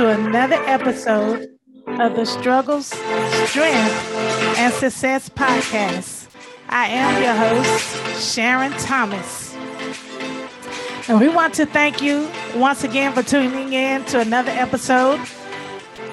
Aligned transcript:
to 0.00 0.08
another 0.08 0.56
episode 0.64 1.46
of 1.86 2.16
the 2.16 2.24
Struggles, 2.24 2.86
Strength, 2.86 4.56
and 4.56 4.72
Success 4.72 5.28
podcast. 5.28 6.34
I 6.70 6.86
am 6.86 7.22
your 7.22 7.34
host, 7.34 8.34
Sharon 8.34 8.72
Thomas. 8.78 9.54
And 11.06 11.20
we 11.20 11.28
want 11.28 11.52
to 11.52 11.66
thank 11.66 12.00
you 12.00 12.30
once 12.56 12.82
again 12.82 13.12
for 13.12 13.22
tuning 13.22 13.74
in 13.74 14.02
to 14.06 14.20
another 14.20 14.52
episode. 14.52 15.20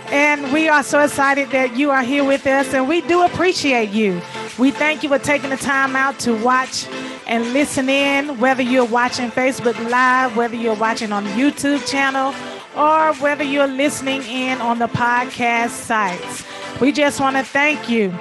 And 0.08 0.52
we 0.52 0.68
are 0.68 0.84
so 0.84 1.00
excited 1.00 1.52
that 1.52 1.78
you 1.78 1.90
are 1.90 2.04
here 2.04 2.26
with 2.26 2.46
us, 2.46 2.74
and 2.74 2.90
we 2.90 3.00
do 3.00 3.24
appreciate 3.24 3.92
you. 3.92 4.22
We 4.60 4.72
thank 4.72 5.02
you 5.02 5.08
for 5.08 5.20
taking 5.20 5.50
the 5.50 5.56
time 5.56 5.96
out 5.96 6.20
to 6.20 6.36
watch 6.44 6.90
and 7.26 7.54
listen 7.54 7.88
in, 7.88 8.38
whether 8.40 8.64
you're 8.64 8.84
watching 8.84 9.32
Facebook 9.32 9.80
Live, 9.90 10.36
whether 10.36 10.58
you're 10.58 10.76
watching 10.76 11.14
on 11.14 11.26
YouTube 11.28 11.90
channel, 11.90 12.34
or 12.78 13.14
whether 13.16 13.44
you're 13.44 13.68
listening 13.68 14.22
in 14.24 14.62
on 14.62 14.78
the 14.78 14.88
podcast 14.88 15.70
sites. 15.70 16.46
We 16.80 16.92
just 16.92 17.20
want 17.20 17.36
to 17.36 17.44
thank 17.44 17.90
you. 17.90 18.14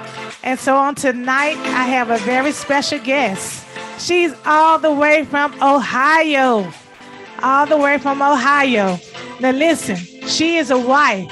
And 0.43 0.59
so 0.59 0.75
on 0.75 0.95
tonight, 0.95 1.57
I 1.57 1.85
have 1.85 2.09
a 2.09 2.17
very 2.19 2.51
special 2.51 2.99
guest. 2.99 3.65
She's 3.99 4.33
all 4.45 4.79
the 4.79 4.91
way 4.91 5.25
from 5.25 5.53
Ohio. 5.61 6.71
All 7.43 7.67
the 7.67 7.77
way 7.77 7.99
from 7.99 8.21
Ohio. 8.21 8.97
Now, 9.39 9.51
listen, 9.51 9.97
she 10.27 10.57
is 10.57 10.71
a 10.71 10.77
wife 10.77 11.31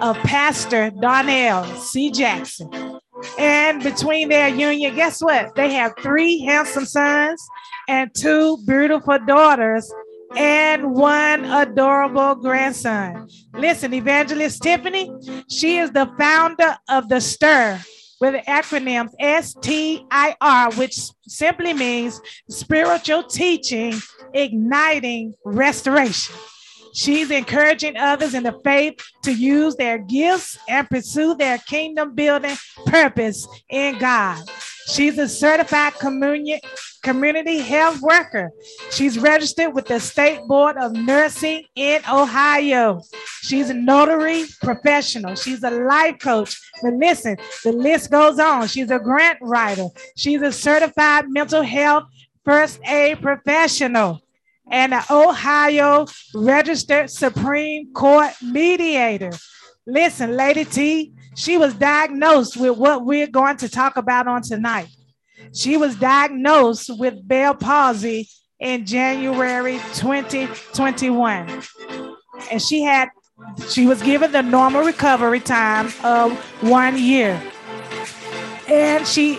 of 0.00 0.16
Pastor 0.18 0.90
Donnell 0.90 1.64
C. 1.76 2.10
Jackson. 2.10 2.98
And 3.38 3.82
between 3.82 4.28
their 4.28 4.48
union, 4.48 4.96
guess 4.96 5.22
what? 5.22 5.54
They 5.54 5.72
have 5.74 5.92
three 6.00 6.40
handsome 6.40 6.86
sons 6.86 7.40
and 7.88 8.10
two 8.14 8.58
beautiful 8.66 9.18
daughters 9.26 9.92
and 10.36 10.94
one 10.94 11.44
adorable 11.44 12.34
grandson. 12.34 13.28
Listen, 13.54 13.94
Evangelist 13.94 14.62
Tiffany, 14.62 15.10
she 15.48 15.78
is 15.78 15.90
the 15.90 16.10
founder 16.18 16.76
of 16.88 17.08
the 17.08 17.20
STIR 17.20 17.80
with 18.20 18.34
the 18.34 18.50
acronyms 18.50 19.10
STIR, 19.20 20.78
which 20.78 20.98
simply 21.26 21.74
means 21.74 22.20
spiritual 22.48 23.22
teaching, 23.24 23.94
igniting 24.32 25.34
restoration. 25.44 26.34
She's 26.94 27.30
encouraging 27.30 27.96
others 27.96 28.34
in 28.34 28.44
the 28.44 28.58
faith 28.62 28.94
to 29.24 29.32
use 29.32 29.74
their 29.74 29.98
gifts 29.98 30.56
and 30.68 30.88
pursue 30.88 31.34
their 31.34 31.58
kingdom 31.58 32.14
building 32.14 32.56
purpose 32.86 33.48
in 33.68 33.98
God. 33.98 34.48
She's 34.86 35.18
a 35.18 35.28
certified 35.28 35.94
community, 35.94 36.60
community 37.02 37.58
health 37.58 38.00
worker. 38.00 38.50
She's 38.90 39.18
registered 39.18 39.74
with 39.74 39.86
the 39.86 39.98
State 39.98 40.40
Board 40.46 40.76
of 40.76 40.92
Nursing 40.92 41.64
in 41.74 42.02
Ohio. 42.10 43.00
She's 43.42 43.70
a 43.70 43.74
notary 43.74 44.44
professional. 44.62 45.34
She's 45.36 45.62
a 45.62 45.70
life 45.70 46.18
coach. 46.18 46.60
But 46.82 46.94
listen, 46.94 47.36
the 47.62 47.72
list 47.72 48.10
goes 48.10 48.38
on. 48.38 48.68
She's 48.68 48.90
a 48.90 48.98
grant 48.98 49.38
writer. 49.40 49.88
She's 50.16 50.42
a 50.42 50.52
certified 50.52 51.28
mental 51.28 51.62
health 51.62 52.04
first 52.44 52.78
aid 52.86 53.22
professional 53.22 54.20
and 54.70 54.94
an 54.94 55.02
Ohio 55.10 56.06
registered 56.34 57.10
Supreme 57.10 57.92
Court 57.92 58.30
mediator. 58.42 59.32
Listen, 59.86 60.36
Lady 60.36 60.64
T, 60.64 61.12
she 61.34 61.58
was 61.58 61.74
diagnosed 61.74 62.56
with 62.56 62.76
what 62.76 63.04
we're 63.04 63.26
going 63.26 63.56
to 63.58 63.68
talk 63.68 63.96
about 63.96 64.26
on 64.26 64.42
tonight. 64.42 64.88
She 65.52 65.76
was 65.76 65.96
diagnosed 65.96 66.90
with 66.98 67.26
Bell 67.26 67.54
palsy 67.54 68.28
in 68.58 68.86
January 68.86 69.78
2021. 69.94 71.62
And 72.50 72.62
she 72.62 72.82
had 72.82 73.08
she 73.68 73.86
was 73.86 74.00
given 74.02 74.32
the 74.32 74.42
normal 74.42 74.82
recovery 74.82 75.40
time 75.40 75.92
of 76.02 76.32
one 76.62 76.98
year. 76.98 77.40
And 78.68 79.06
she 79.06 79.38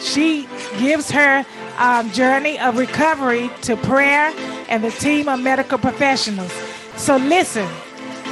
she 0.00 0.46
gives 0.78 1.10
her 1.10 1.44
um, 1.78 2.10
journey 2.12 2.58
of 2.58 2.76
recovery 2.76 3.50
to 3.62 3.76
prayer 3.76 4.32
and 4.68 4.84
the 4.84 4.90
team 4.90 5.28
of 5.28 5.40
medical 5.40 5.78
professionals. 5.78 6.52
So 6.96 7.16
listen, 7.16 7.68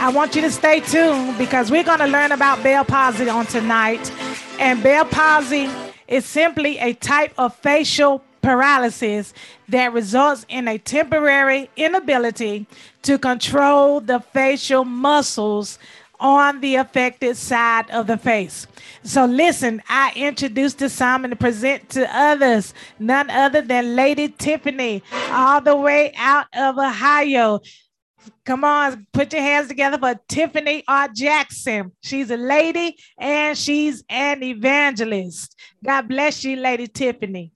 I 0.00 0.08
want 0.08 0.34
you 0.34 0.40
to 0.40 0.50
stay 0.50 0.80
tuned 0.80 1.36
because 1.36 1.70
we're 1.70 1.84
going 1.84 1.98
to 1.98 2.06
learn 2.06 2.32
about 2.32 2.62
Bell 2.62 2.86
palsy 2.86 3.28
on 3.28 3.44
tonight. 3.44 4.10
And 4.58 4.82
Bell 4.82 5.04
palsy 5.04 5.68
is 6.08 6.24
simply 6.24 6.78
a 6.78 6.94
type 6.94 7.34
of 7.36 7.54
facial 7.56 8.24
paralysis 8.40 9.34
that 9.68 9.92
results 9.92 10.46
in 10.48 10.68
a 10.68 10.78
temporary 10.78 11.68
inability 11.76 12.66
to 13.02 13.18
control 13.18 14.00
the 14.00 14.20
facial 14.20 14.86
muscles 14.86 15.78
on 16.18 16.62
the 16.62 16.76
affected 16.76 17.36
side 17.36 17.90
of 17.90 18.06
the 18.06 18.16
face. 18.16 18.66
So 19.02 19.26
listen, 19.26 19.82
I 19.86 20.14
introduce 20.16 20.72
to 20.74 20.88
some 20.88 21.26
and 21.26 21.38
present 21.38 21.90
to 21.90 22.08
others 22.10 22.72
none 22.98 23.28
other 23.28 23.60
than 23.60 23.96
Lady 23.96 24.28
Tiffany, 24.28 25.02
all 25.30 25.60
the 25.60 25.76
way 25.76 26.14
out 26.16 26.46
of 26.56 26.78
Ohio. 26.78 27.60
Come 28.50 28.64
on, 28.64 29.06
put 29.12 29.32
your 29.32 29.42
hands 29.42 29.68
together 29.68 29.96
for 29.96 30.20
Tiffany 30.26 30.82
R. 30.88 31.06
Jackson. 31.14 31.92
She's 32.02 32.32
a 32.32 32.36
lady 32.36 32.96
and 33.16 33.56
she's 33.56 34.02
an 34.08 34.42
evangelist. 34.42 35.54
God 35.84 36.08
bless 36.08 36.42
you, 36.42 36.56
Lady 36.56 36.88
Tiffany. 36.88 37.52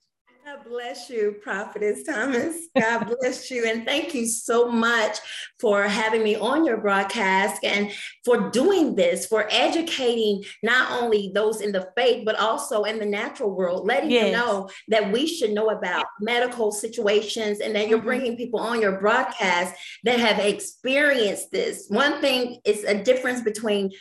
God 0.55 0.69
bless 0.69 1.09
you, 1.09 1.35
Prophetess 1.41 2.03
Thomas. 2.03 2.67
God 2.79 3.13
bless 3.19 3.51
you. 3.51 3.65
And 3.65 3.85
thank 3.85 4.13
you 4.13 4.25
so 4.25 4.69
much 4.71 5.17
for 5.59 5.83
having 5.83 6.23
me 6.23 6.35
on 6.35 6.65
your 6.65 6.77
broadcast 6.77 7.63
and 7.63 7.91
for 8.23 8.49
doing 8.51 8.95
this, 8.95 9.25
for 9.25 9.47
educating 9.49 10.43
not 10.63 10.91
only 11.01 11.31
those 11.33 11.61
in 11.61 11.71
the 11.71 11.89
faith, 11.97 12.23
but 12.25 12.39
also 12.39 12.83
in 12.83 12.99
the 12.99 13.05
natural 13.05 13.49
world, 13.51 13.85
letting 13.85 14.11
yes. 14.11 14.25
them 14.25 14.33
know 14.33 14.69
that 14.87 15.11
we 15.11 15.27
should 15.27 15.51
know 15.51 15.71
about 15.71 16.05
medical 16.21 16.71
situations 16.71 17.59
and 17.59 17.75
that 17.75 17.89
you're 17.89 17.97
mm-hmm. 17.97 18.07
bringing 18.07 18.37
people 18.37 18.59
on 18.59 18.79
your 18.79 18.99
broadcast 18.99 19.75
that 20.03 20.19
have 20.19 20.39
experienced 20.39 21.51
this. 21.51 21.87
One 21.89 22.21
thing 22.21 22.59
is 22.63 22.83
a 22.83 23.03
difference 23.03 23.41
between 23.41 23.91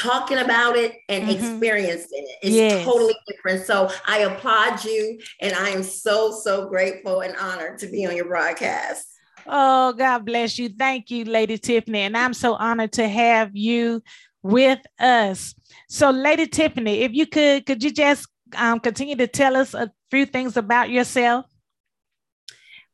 talking 0.00 0.38
about 0.38 0.76
it 0.76 0.96
and 1.08 1.24
mm-hmm. 1.24 1.32
experiencing 1.32 2.26
it 2.26 2.46
is 2.46 2.54
yes. 2.54 2.84
totally 2.84 3.14
different. 3.28 3.66
So 3.66 3.90
I 4.06 4.18
applaud 4.18 4.84
you 4.84 5.18
and 5.40 5.54
I 5.54 5.70
am 5.70 5.82
so, 5.82 6.32
so 6.32 6.68
grateful 6.68 7.20
and 7.20 7.36
honored 7.36 7.78
to 7.78 7.86
be 7.86 8.06
on 8.06 8.16
your 8.16 8.26
broadcast. 8.26 9.06
Oh, 9.46 9.92
God 9.92 10.24
bless 10.24 10.58
you. 10.58 10.68
Thank 10.68 11.10
you, 11.10 11.24
Lady 11.24 11.58
Tiffany. 11.58 12.00
And 12.00 12.16
I'm 12.16 12.34
so 12.34 12.54
honored 12.54 12.92
to 12.92 13.08
have 13.08 13.50
you 13.54 14.02
with 14.42 14.80
us. 14.98 15.54
So, 15.88 16.10
Lady 16.10 16.46
Tiffany, 16.46 17.00
if 17.00 17.12
you 17.12 17.26
could, 17.26 17.66
could 17.66 17.82
you 17.82 17.90
just 17.90 18.28
um, 18.56 18.80
continue 18.80 19.16
to 19.16 19.26
tell 19.26 19.56
us 19.56 19.74
a 19.74 19.90
few 20.10 20.26
things 20.26 20.56
about 20.56 20.90
yourself? 20.90 21.46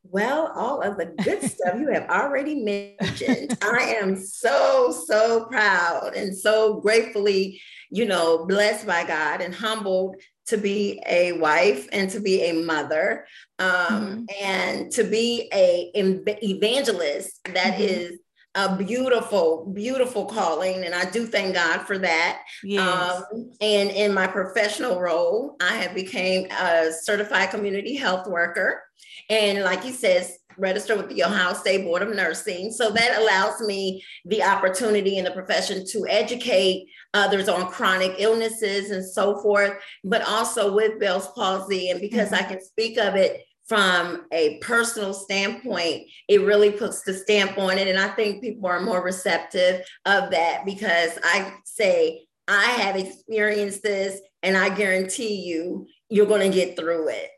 Well, 0.09 0.51
all 0.55 0.81
of 0.81 0.97
the 0.97 1.07
good 1.23 1.41
stuff 1.43 1.79
you 1.79 1.89
have 1.91 2.09
already 2.09 2.55
mentioned. 2.55 3.57
I 3.61 3.95
am 4.01 4.15
so, 4.15 4.91
so 5.05 5.45
proud 5.45 6.13
and 6.15 6.35
so 6.35 6.79
gratefully, 6.79 7.61
you 7.89 8.05
know, 8.05 8.45
blessed 8.45 8.87
by 8.87 9.03
God 9.03 9.41
and 9.41 9.53
humbled 9.53 10.15
to 10.47 10.57
be 10.57 11.01
a 11.05 11.33
wife 11.33 11.87
and 11.91 12.09
to 12.11 12.19
be 12.19 12.43
a 12.43 12.53
mother 12.53 13.27
um, 13.59 13.69
mm-hmm. 13.69 14.23
and 14.43 14.91
to 14.93 15.03
be 15.03 15.49
a 15.53 15.91
evangelist 15.95 17.39
That 17.53 17.73
mm-hmm. 17.73 17.81
is 17.81 18.19
a 18.55 18.75
beautiful, 18.75 19.71
beautiful 19.71 20.25
calling. 20.25 20.83
And 20.83 20.95
I 20.95 21.09
do 21.09 21.27
thank 21.27 21.53
God 21.53 21.81
for 21.81 21.97
that. 21.99 22.41
Yes. 22.63 23.21
Um, 23.31 23.51
and 23.61 23.91
in 23.91 24.13
my 24.13 24.25
professional 24.25 24.99
role, 24.99 25.57
I 25.61 25.75
have 25.75 25.93
became 25.93 26.49
a 26.49 26.91
certified 26.91 27.51
community 27.51 27.95
health 27.95 28.27
worker. 28.27 28.81
And 29.29 29.63
like 29.63 29.83
he 29.83 29.91
says, 29.91 30.37
register 30.57 30.97
with 30.97 31.09
the 31.09 31.23
Ohio 31.23 31.53
State 31.53 31.83
Board 31.83 32.01
of 32.01 32.15
Nursing. 32.15 32.71
So 32.71 32.89
that 32.91 33.21
allows 33.21 33.61
me 33.61 34.03
the 34.25 34.43
opportunity 34.43 35.17
in 35.17 35.25
the 35.25 35.31
profession 35.31 35.85
to 35.91 36.07
educate 36.09 36.87
others 37.13 37.47
on 37.47 37.69
chronic 37.69 38.15
illnesses 38.17 38.91
and 38.91 39.05
so 39.05 39.39
forth, 39.41 39.73
but 40.03 40.27
also 40.27 40.73
with 40.73 40.99
Bell's 40.99 41.27
palsy. 41.33 41.89
And 41.89 42.01
because 42.01 42.31
mm-hmm. 42.31 42.45
I 42.45 42.47
can 42.47 42.63
speak 42.63 42.97
of 42.97 43.15
it 43.15 43.43
from 43.67 44.25
a 44.31 44.57
personal 44.59 45.13
standpoint, 45.13 46.07
it 46.27 46.41
really 46.41 46.71
puts 46.71 47.03
the 47.03 47.13
stamp 47.13 47.57
on 47.57 47.77
it. 47.77 47.87
And 47.87 47.99
I 47.99 48.07
think 48.09 48.41
people 48.41 48.67
are 48.69 48.79
more 48.79 49.03
receptive 49.03 49.85
of 50.05 50.31
that 50.31 50.65
because 50.65 51.19
I 51.23 51.53
say, 51.65 52.23
I 52.47 52.63
have 52.63 52.95
experienced 52.95 53.83
this 53.83 54.21
and 54.41 54.55
I 54.55 54.73
guarantee 54.73 55.41
you, 55.41 55.87
you're 56.09 56.25
going 56.25 56.49
to 56.49 56.55
get 56.55 56.77
through 56.77 57.09
it. 57.09 57.29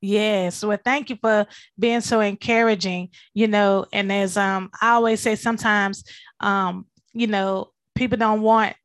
Yes. 0.00 0.64
Well, 0.64 0.78
thank 0.84 1.10
you 1.10 1.16
for 1.20 1.46
being 1.78 2.00
so 2.00 2.20
encouraging, 2.20 3.08
you 3.34 3.48
know, 3.48 3.86
and 3.92 4.12
as 4.12 4.36
um 4.36 4.70
I 4.80 4.90
always 4.92 5.20
say 5.20 5.34
sometimes 5.34 6.04
um, 6.40 6.86
you 7.12 7.26
know, 7.26 7.70
people 7.96 8.16
don't 8.18 8.42
want 8.42 8.76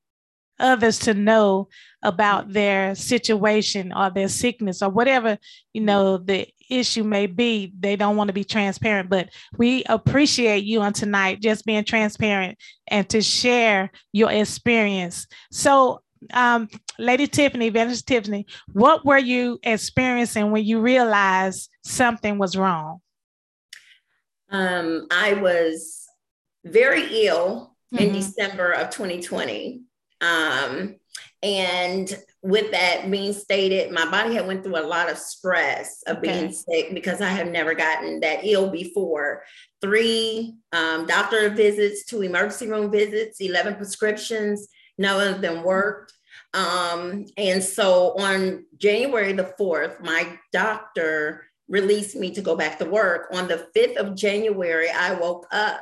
others 0.59 0.99
to 0.99 1.13
know 1.15 1.67
about 2.03 2.53
their 2.53 2.95
situation 2.95 3.93
or 3.93 4.11
their 4.11 4.29
sickness 4.29 4.83
or 4.83 4.89
whatever 4.89 5.37
you 5.73 5.81
know 5.81 6.17
the 6.17 6.47
issue 6.69 7.03
may 7.03 7.25
be 7.27 7.73
they 7.79 7.95
don't 7.95 8.17
want 8.17 8.29
to 8.29 8.33
be 8.33 8.43
transparent 8.43 9.09
but 9.09 9.29
we 9.57 9.83
appreciate 9.85 10.63
you 10.63 10.81
on 10.81 10.93
tonight 10.93 11.41
just 11.41 11.65
being 11.65 11.83
transparent 11.83 12.57
and 12.89 13.09
to 13.09 13.21
share 13.21 13.91
your 14.13 14.31
experience 14.31 15.27
so 15.51 16.02
um, 16.33 16.67
lady 16.99 17.27
tiffany 17.27 17.67
evangelist 17.67 18.07
tiffany 18.07 18.45
what 18.73 19.05
were 19.05 19.17
you 19.17 19.59
experiencing 19.63 20.51
when 20.51 20.63
you 20.63 20.79
realized 20.79 21.69
something 21.83 22.37
was 22.37 22.55
wrong 22.55 22.99
um, 24.49 25.07
i 25.11 25.33
was 25.33 26.05
very 26.65 27.25
ill 27.25 27.75
mm-hmm. 27.93 28.03
in 28.03 28.13
december 28.13 28.71
of 28.71 28.89
2020 28.89 29.81
um, 30.21 30.95
and 31.43 32.17
with 32.41 32.71
that 32.71 33.11
being 33.11 33.33
stated, 33.33 33.91
my 33.91 34.09
body 34.09 34.35
had 34.35 34.47
went 34.47 34.63
through 34.63 34.77
a 34.77 34.87
lot 34.87 35.11
of 35.11 35.17
stress 35.17 36.01
of 36.07 36.17
okay. 36.17 36.31
being 36.31 36.53
sick 36.53 36.93
because 36.93 37.19
I 37.19 37.27
have 37.27 37.47
never 37.47 37.73
gotten 37.73 38.21
that 38.21 38.45
ill 38.45 38.69
before. 38.69 39.43
Three 39.81 40.55
um, 40.71 41.05
doctor 41.05 41.49
visits, 41.49 42.05
two 42.05 42.21
emergency 42.21 42.67
room 42.67 42.89
visits, 42.89 43.41
11 43.41 43.75
prescriptions, 43.75 44.69
none 44.97 45.33
of 45.33 45.41
them 45.41 45.63
worked. 45.63 46.13
Um, 46.53 47.25
and 47.37 47.63
so 47.63 48.15
on 48.19 48.65
January 48.77 49.33
the 49.33 49.53
4th, 49.59 50.01
my 50.01 50.37
doctor 50.51 51.45
released 51.67 52.15
me 52.15 52.31
to 52.31 52.41
go 52.41 52.55
back 52.55 52.77
to 52.79 52.85
work. 52.85 53.29
On 53.33 53.47
the 53.47 53.67
5th 53.75 53.95
of 53.97 54.15
January, 54.15 54.89
I 54.89 55.13
woke 55.15 55.47
up 55.51 55.81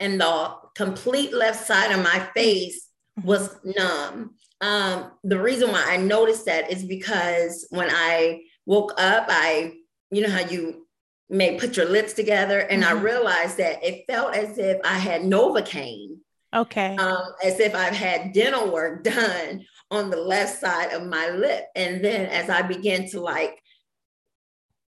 and 0.00 0.20
the 0.20 0.54
complete 0.74 1.32
left 1.32 1.66
side 1.66 1.92
of 1.92 2.02
my 2.02 2.28
face 2.34 2.88
was 3.24 3.56
numb. 3.64 4.34
Um, 4.60 5.12
the 5.24 5.40
reason 5.40 5.70
why 5.70 5.84
I 5.86 5.96
noticed 5.96 6.46
that 6.46 6.70
is 6.70 6.84
because 6.84 7.66
when 7.70 7.88
I 7.90 8.42
woke 8.66 8.92
up, 8.98 9.26
I, 9.28 9.74
you 10.10 10.22
know 10.22 10.30
how 10.30 10.46
you 10.48 10.86
may 11.28 11.58
put 11.58 11.76
your 11.76 11.86
lips 11.86 12.12
together, 12.12 12.60
and 12.60 12.82
mm-hmm. 12.82 12.96
I 12.96 13.00
realized 13.00 13.56
that 13.58 13.82
it 13.82 14.04
felt 14.06 14.34
as 14.34 14.58
if 14.58 14.80
I 14.84 14.98
had 14.98 15.22
Novocaine. 15.22 16.18
Okay. 16.54 16.96
Um, 16.96 17.24
as 17.44 17.60
if 17.60 17.74
I've 17.74 17.94
had 17.94 18.32
dental 18.32 18.70
work 18.72 19.04
done 19.04 19.64
on 19.90 20.10
the 20.10 20.16
left 20.16 20.60
side 20.60 20.92
of 20.92 21.06
my 21.06 21.30
lip. 21.30 21.66
And 21.74 22.04
then 22.04 22.26
as 22.26 22.50
I 22.50 22.62
began 22.62 23.08
to 23.10 23.20
like, 23.20 23.58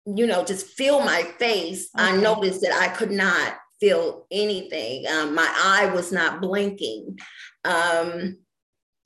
you 0.06 0.28
know, 0.28 0.44
just 0.44 0.68
feel 0.68 1.00
my 1.00 1.24
face, 1.40 1.90
okay. 1.98 2.10
I 2.10 2.18
noticed 2.18 2.62
that 2.62 2.74
I 2.74 2.90
could 2.90 3.12
not 3.12 3.56
feel 3.80 4.28
anything. 4.32 5.08
Um, 5.08 5.34
my 5.34 5.48
eye 5.48 5.92
was 5.94 6.12
not 6.12 6.42
blinking 6.42 7.18
um, 7.66 8.38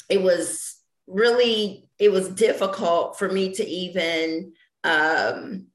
it 0.10 0.22
was 0.22 0.76
really 1.08 1.88
it 1.98 2.12
was 2.12 2.30
difficult 2.30 3.18
for 3.18 3.30
me 3.30 3.54
to 3.54 3.66
even 3.66 4.54
um, 4.84 5.68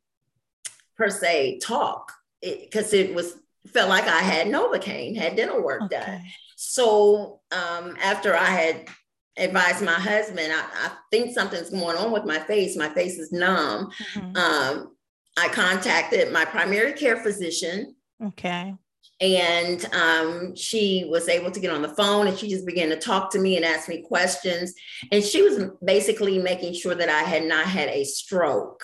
per 0.97 1.11
se 1.11 1.59
talk 1.61 2.13
because 2.41 2.93
it, 2.93 3.11
it, 3.11 3.15
was 3.15 3.35
felt 3.69 3.89
like 3.89 4.05
I 4.05 4.21
had 4.21 4.47
Novocaine, 4.47 5.17
had 5.17 5.37
dental 5.37 5.63
work 5.63 5.83
okay. 5.83 5.99
done. 5.99 6.23
So 6.73 7.41
um, 7.53 7.97
after 8.03 8.37
I 8.37 8.47
had 8.47 8.89
advised 9.37 9.85
my 9.85 9.93
husband, 9.93 10.53
I, 10.53 10.61
I, 10.61 10.93
think 11.11 11.35
something's 11.35 11.71
going 11.71 11.97
on 11.97 12.13
with 12.13 12.25
my 12.25 12.39
face. 12.39 12.77
My 12.77 12.89
face 12.89 13.19
is 13.19 13.33
numb. 13.33 13.91
Mm-hmm. 14.15 14.37
Um, 14.37 14.97
I 15.37 15.49
contacted 15.49 16.33
my 16.33 16.45
primary 16.45 16.93
care 16.93 17.17
physician. 17.17 17.97
Okay 18.25 18.75
and 19.21 19.87
um, 19.95 20.57
she 20.57 21.07
was 21.09 21.29
able 21.29 21.51
to 21.51 21.61
get 21.61 21.71
on 21.71 21.83
the 21.83 21.95
phone 21.95 22.27
and 22.27 22.37
she 22.37 22.49
just 22.49 22.67
began 22.67 22.89
to 22.89 22.97
talk 22.97 23.31
to 23.31 23.39
me 23.39 23.57
and 23.57 23.65
ask 23.65 23.89
me 23.89 24.03
questions 24.03 24.75
and 25.13 25.23
she 25.23 25.43
was 25.43 25.71
basically 25.85 26.39
making 26.39 26.75
sure 26.75 26.95
that 26.95 27.09
i 27.09 27.23
had 27.23 27.45
not 27.45 27.65
had 27.65 27.89
a 27.89 28.05
stroke 28.05 28.83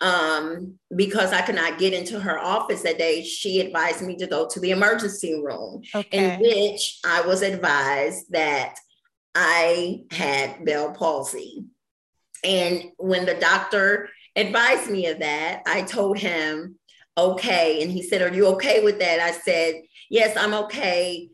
um, 0.00 0.78
because 0.94 1.32
i 1.32 1.42
could 1.42 1.54
not 1.54 1.78
get 1.78 1.92
into 1.92 2.18
her 2.18 2.38
office 2.38 2.82
that 2.82 2.98
day 2.98 3.22
she 3.22 3.60
advised 3.60 4.02
me 4.02 4.16
to 4.16 4.26
go 4.26 4.48
to 4.48 4.60
the 4.60 4.70
emergency 4.70 5.34
room 5.34 5.82
okay. 5.94 6.34
in 6.34 6.40
which 6.40 6.98
i 7.04 7.20
was 7.22 7.42
advised 7.42 8.30
that 8.30 8.76
i 9.34 10.00
had 10.10 10.64
bell 10.64 10.92
palsy 10.92 11.64
and 12.42 12.84
when 12.96 13.26
the 13.26 13.34
doctor 13.34 14.08
advised 14.36 14.90
me 14.90 15.06
of 15.06 15.18
that 15.18 15.62
i 15.66 15.82
told 15.82 16.18
him 16.18 16.76
okay. 17.20 17.82
And 17.82 17.90
he 17.90 18.02
said, 18.02 18.22
Are 18.22 18.34
you 18.34 18.46
okay 18.48 18.82
with 18.82 18.98
that? 18.98 19.20
I 19.20 19.32
said, 19.32 19.82
Yes, 20.08 20.36
I'm 20.36 20.54
okay. 20.64 21.30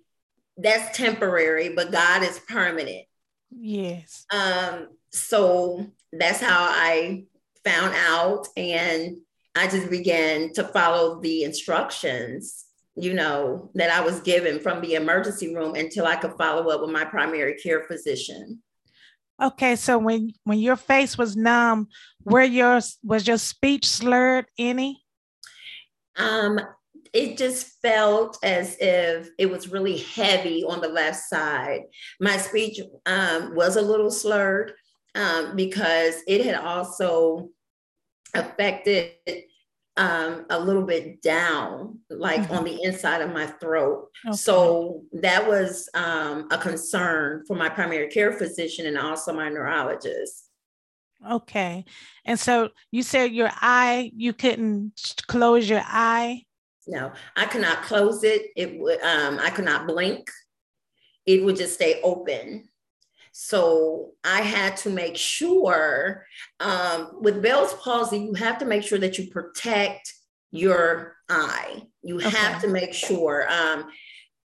That's 0.57 0.97
temporary, 0.97 1.71
but 1.71 1.93
God 1.93 2.23
is 2.23 2.41
permanent. 2.49 3.07
Yes. 3.51 4.25
Um, 4.33 4.89
so 5.11 5.87
that's 6.13 6.41
how 6.41 6.67
I 6.71 7.25
found 7.67 7.95
out. 7.97 8.47
And 8.57 9.17
I 9.55 9.67
just 9.69 9.91
began 9.91 10.53
to 10.53 10.65
follow 10.65 11.21
the 11.21 11.45
instructions, 11.45 12.65
you 12.95 13.15
know, 13.15 13.71
that 13.75 13.91
I 13.91 14.01
was 14.01 14.21
given 14.21 14.61
from 14.61 14.81
the 14.81 14.95
emergency 14.95 15.55
room 15.55 15.75
until 15.75 16.07
I 16.07 16.17
could 16.17 16.35
follow 16.39 16.71
up 16.71 16.81
with 16.81 16.91
my 16.91 17.05
primary 17.05 17.55
care 17.55 17.85
physician. 17.85 18.63
Okay, 19.43 19.77
so 19.77 19.99
when 19.99 20.33
when 20.45 20.59
your 20.59 20.77
face 20.77 21.19
was 21.19 21.37
numb, 21.37 21.89
where 22.23 22.45
your 22.45 22.81
was 23.03 23.27
your 23.27 23.37
speech 23.37 23.87
slurred 23.87 24.47
any? 24.59 25.03
Um, 26.17 26.59
it 27.13 27.37
just 27.37 27.81
felt 27.83 28.39
as 28.43 28.77
if 28.81 29.29
it 29.39 29.51
was 29.51 29.71
really 29.71 29.99
heavy 29.99 30.65
on 30.65 30.81
the 30.81 30.89
left 30.89 31.19
side. 31.19 31.83
My 32.19 32.39
speech 32.39 32.81
um, 33.05 33.55
was 33.55 33.77
a 33.77 33.83
little 33.83 34.11
slurred 34.11 34.73
um, 35.15 35.57
because 35.57 36.23
it 36.27 36.45
had 36.45 36.57
also 36.57 37.51
affected 38.37 39.13
um, 39.97 40.45
a 40.51 40.59
little 40.59 40.83
bit 40.83 41.23
down, 41.23 41.99
like 42.11 42.43
mm-hmm. 42.43 42.53
on 42.53 42.65
the 42.65 42.83
inside 42.83 43.23
of 43.23 43.33
my 43.33 43.47
throat. 43.47 44.09
Okay. 44.27 44.37
So 44.37 45.03
that 45.13 45.47
was 45.47 45.89
um, 45.95 46.49
a 46.51 46.59
concern 46.59 47.45
for 47.47 47.57
my 47.57 47.69
primary 47.69 48.09
care 48.09 48.33
physician 48.33 48.87
and 48.87 48.99
also 48.99 49.33
my 49.33 49.49
neurologist. 49.49 50.51
Okay. 51.31 51.85
And 52.25 52.39
so 52.39 52.71
you 52.91 53.03
said 53.03 53.33
your 53.33 53.51
eye, 53.55 54.13
you 54.15 54.33
couldn't 54.33 55.15
close 55.27 55.69
your 55.69 55.83
eye? 55.85 56.43
No, 56.87 57.13
I 57.35 57.47
could 57.47 57.63
not 57.63 57.83
close 57.83 58.23
it. 58.23 58.51
It 58.55 58.79
would 58.79 59.01
um 59.03 59.39
I 59.41 59.51
could 59.51 59.65
not 59.65 59.89
blink. 59.89 60.31
It 61.25 61.43
would 61.43 61.57
just 61.57 61.75
stay 61.75 62.01
open. 62.03 62.69
So 63.39 64.13
I 64.25 64.41
had 64.41 64.79
to 64.79 64.89
make 64.89 65.15
sure 65.15 66.25
um, 66.59 67.19
with 67.21 67.43
Bell's 67.43 67.75
palsy, 67.75 68.19
you 68.19 68.33
have 68.33 68.57
to 68.61 68.65
make 68.65 68.83
sure 68.83 68.99
that 68.99 69.19
you 69.19 69.31
protect 69.31 70.11
your 70.53 71.17
eye. 71.29 71.83
You 72.03 72.17
okay. 72.17 72.31
have 72.31 72.63
to 72.63 72.69
make 72.69 72.95
sure 72.95 73.47
um, 73.53 73.91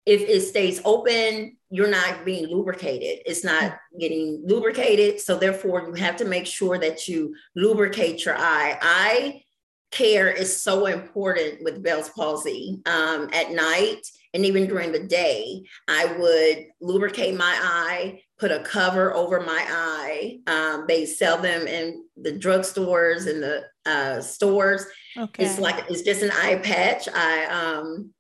if 0.06 0.20
it 0.24 0.42
stays 0.42 0.82
open, 0.84 1.56
you're 1.70 1.90
not 1.90 2.26
being 2.26 2.48
lubricated. 2.48 3.24
It's 3.26 3.46
not 3.46 3.78
getting 3.98 4.44
lubricated. 4.46 5.22
So 5.22 5.38
therefore, 5.38 5.88
you 5.88 5.94
have 5.94 6.18
to 6.18 6.26
make 6.26 6.46
sure 6.46 6.78
that 6.78 7.08
you 7.08 7.34
lubricate 7.56 8.26
your 8.26 8.36
eye. 8.36 8.78
Eye 8.82 9.44
care 9.92 10.30
is 10.30 10.62
so 10.62 10.88
important 10.88 11.64
with 11.64 11.82
Bell's 11.82 12.10
palsy. 12.10 12.82
Um, 12.86 13.30
at 13.32 13.52
night 13.52 14.02
and 14.34 14.46
even 14.46 14.68
during 14.68 14.92
the 14.92 15.04
day, 15.04 15.64
I 15.88 16.06
would 16.18 16.66
lubricate 16.80 17.36
my 17.36 17.54
eye, 17.62 18.22
put 18.42 18.52
a 18.52 18.60
cover 18.60 19.14
over 19.14 19.40
my 19.40 19.66
eye. 19.70 20.40
Um, 20.48 20.86
they 20.88 21.06
sell 21.06 21.38
them 21.38 21.68
in 21.68 22.04
the 22.18 22.32
drugstores 22.32 23.30
and 23.30 23.42
the 23.42 23.64
uh, 23.86 24.20
stores. 24.20 24.86
Okay. 25.16 25.46
It's 25.46 25.60
like 25.60 25.86
it's 25.90 26.02
just 26.02 26.24
an 26.24 26.32
eye 26.32 26.56
patch. 26.56 27.08
I 27.14 27.46
um, 27.46 28.12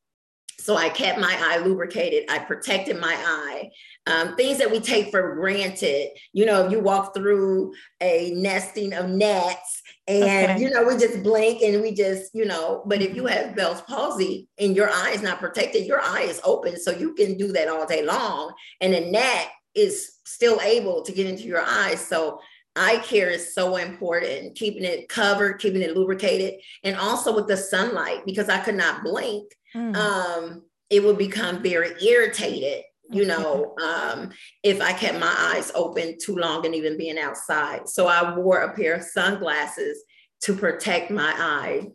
so 0.60 0.78
I 0.78 0.90
kept 0.90 1.20
my 1.20 1.36
eye 1.40 1.58
lubricated. 1.58 2.30
I 2.30 2.38
protected 2.38 3.00
my 3.00 3.16
eye. 3.18 3.72
Um, 4.06 4.36
things 4.36 4.60
that 4.60 4.70
we 4.70 4.80
take 4.80 5.10
for 5.10 5.34
granted. 5.34 6.10
You 6.34 6.46
know, 6.46 6.66
if 6.66 6.72
you 6.72 6.80
walk 6.80 7.16
through 7.16 7.74
a 8.00 8.32
nesting 8.36 8.94
of 8.94 9.10
gnats 9.10 9.82
and, 10.08 10.52
okay. 10.52 10.62
you 10.62 10.70
know, 10.70 10.84
we 10.84 10.98
just 10.98 11.24
blink 11.24 11.64
and 11.64 11.82
we 11.82 11.96
just, 11.96 12.36
you 12.36 12.46
know, 12.46 12.84
but 12.86 13.02
if 13.02 13.16
you 13.16 13.24
mm-hmm. 13.24 13.48
have 13.48 13.56
Bell's 13.56 13.82
palsy 13.82 14.50
and 14.60 14.76
your 14.76 14.90
eye 14.92 15.12
is 15.14 15.24
not 15.24 15.40
protected, 15.40 15.88
your 15.88 16.00
eye 16.00 16.24
is 16.24 16.40
open. 16.44 16.80
So 16.80 16.92
you 16.92 17.16
can 17.16 17.38
do 17.38 17.52
that 17.54 17.68
all 17.68 17.88
day 17.88 18.04
long. 18.04 18.54
And 18.82 18.94
a 18.94 19.10
gnat 19.10 19.48
is 19.76 20.18
still 20.26 20.60
able 20.62 21.02
to 21.04 21.12
get 21.12 21.28
into 21.28 21.44
your 21.44 21.62
eyes. 21.62 22.06
So 22.06 22.40
eye 22.76 23.02
care 23.04 23.30
is 23.30 23.54
so 23.54 23.76
important, 23.76 24.56
keeping 24.56 24.84
it 24.84 25.10
covered, 25.10 25.60
keeping 25.60 25.82
it 25.82 25.96
lubricated, 25.96 26.62
and 26.84 26.96
also 26.96 27.36
with 27.36 27.48
the 27.48 27.58
sunlight 27.58 28.26
because 28.26 28.50
I 28.50 28.60
could 28.60 28.76
not 28.76 29.04
blink 29.04 29.54
mm. 29.76 29.96
um, 29.96 30.64
it 30.90 31.04
would 31.04 31.18
become 31.18 31.62
very 31.64 31.92
irritated 32.04 32.84
you 33.12 33.26
know, 33.26 33.76
um, 33.84 34.32
if 34.64 34.82
I 34.82 34.94
kept 34.94 35.20
my 35.20 35.36
eyes 35.38 35.72
open 35.76 36.18
too 36.18 36.36
long 36.36 36.66
and 36.66 36.74
even 36.74 36.98
being 36.98 37.20
outside. 37.20 37.90
So 37.90 38.08
I 38.08 38.36
wore 38.36 38.62
a 38.62 38.74
pair 38.74 38.96
of 38.96 39.04
sunglasses 39.04 40.02
to 40.44 40.56
protect 40.56 41.12
my 41.12 41.34
eye. 41.36 41.92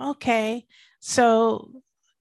Okay. 0.00 0.66
So 1.00 1.70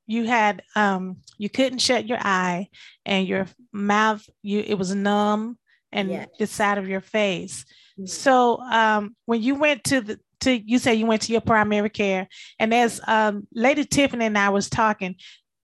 you 0.07 0.25
had 0.25 0.63
um 0.75 1.17
you 1.38 1.49
couldn't 1.49 1.79
shut 1.79 2.07
your 2.07 2.17
eye 2.19 2.67
and 3.05 3.27
your 3.27 3.45
mouth 3.71 4.27
you 4.41 4.63
it 4.65 4.75
was 4.75 4.93
numb 4.93 5.57
and 5.91 6.09
yes. 6.09 6.27
the 6.38 6.47
side 6.47 6.77
of 6.77 6.88
your 6.88 7.01
face. 7.01 7.65
Mm-hmm. 7.99 8.05
So 8.05 8.59
um, 8.61 9.15
when 9.25 9.41
you 9.41 9.55
went 9.55 9.83
to 9.85 10.01
the 10.01 10.19
to 10.41 10.57
you 10.57 10.79
say 10.79 10.95
you 10.95 11.05
went 11.05 11.23
to 11.23 11.31
your 11.31 11.41
primary 11.41 11.89
care, 11.89 12.27
and 12.59 12.73
as 12.73 13.01
um, 13.07 13.47
Lady 13.53 13.85
Tiffany 13.85 14.25
and 14.25 14.38
I 14.38 14.49
was 14.49 14.69
talking, 14.69 15.15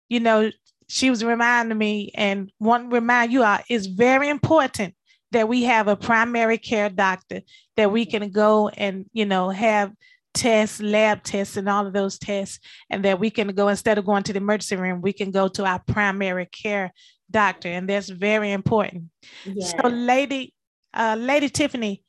you 0.09 0.19
know, 0.19 0.51
she 0.87 1.09
was 1.09 1.23
reminding 1.23 1.77
me 1.77 2.11
and 2.15 2.51
want 2.59 2.89
to 2.89 2.95
remind 2.95 3.31
you 3.31 3.43
all 3.43 3.59
it's 3.69 3.87
very 3.87 4.29
important 4.29 4.95
that 5.31 5.47
we 5.47 5.63
have 5.63 5.87
a 5.87 5.95
primary 5.95 6.57
care 6.57 6.89
doctor 6.89 7.41
that 7.77 7.91
we 7.91 8.05
can 8.05 8.31
go 8.31 8.69
and 8.69 9.05
you 9.13 9.25
know 9.25 9.49
have 9.49 9.91
tests, 10.33 10.81
lab 10.81 11.23
tests, 11.23 11.57
and 11.57 11.67
all 11.67 11.87
of 11.87 11.93
those 11.93 12.19
tests, 12.19 12.59
and 12.89 13.03
that 13.05 13.19
we 13.19 13.29
can 13.29 13.47
go 13.49 13.67
instead 13.67 13.97
of 13.97 14.05
going 14.05 14.23
to 14.23 14.33
the 14.33 14.37
emergency 14.37 14.75
room, 14.75 15.01
we 15.01 15.13
can 15.13 15.31
go 15.31 15.47
to 15.47 15.65
our 15.65 15.81
primary 15.87 16.45
care 16.45 16.93
doctor, 17.29 17.69
and 17.69 17.87
that's 17.87 18.09
very 18.09 18.51
important. 18.51 19.05
Yes. 19.45 19.73
So, 19.79 19.87
lady, 19.87 20.53
uh, 20.93 21.15
Lady 21.19 21.49
Tiffany, 21.49 22.03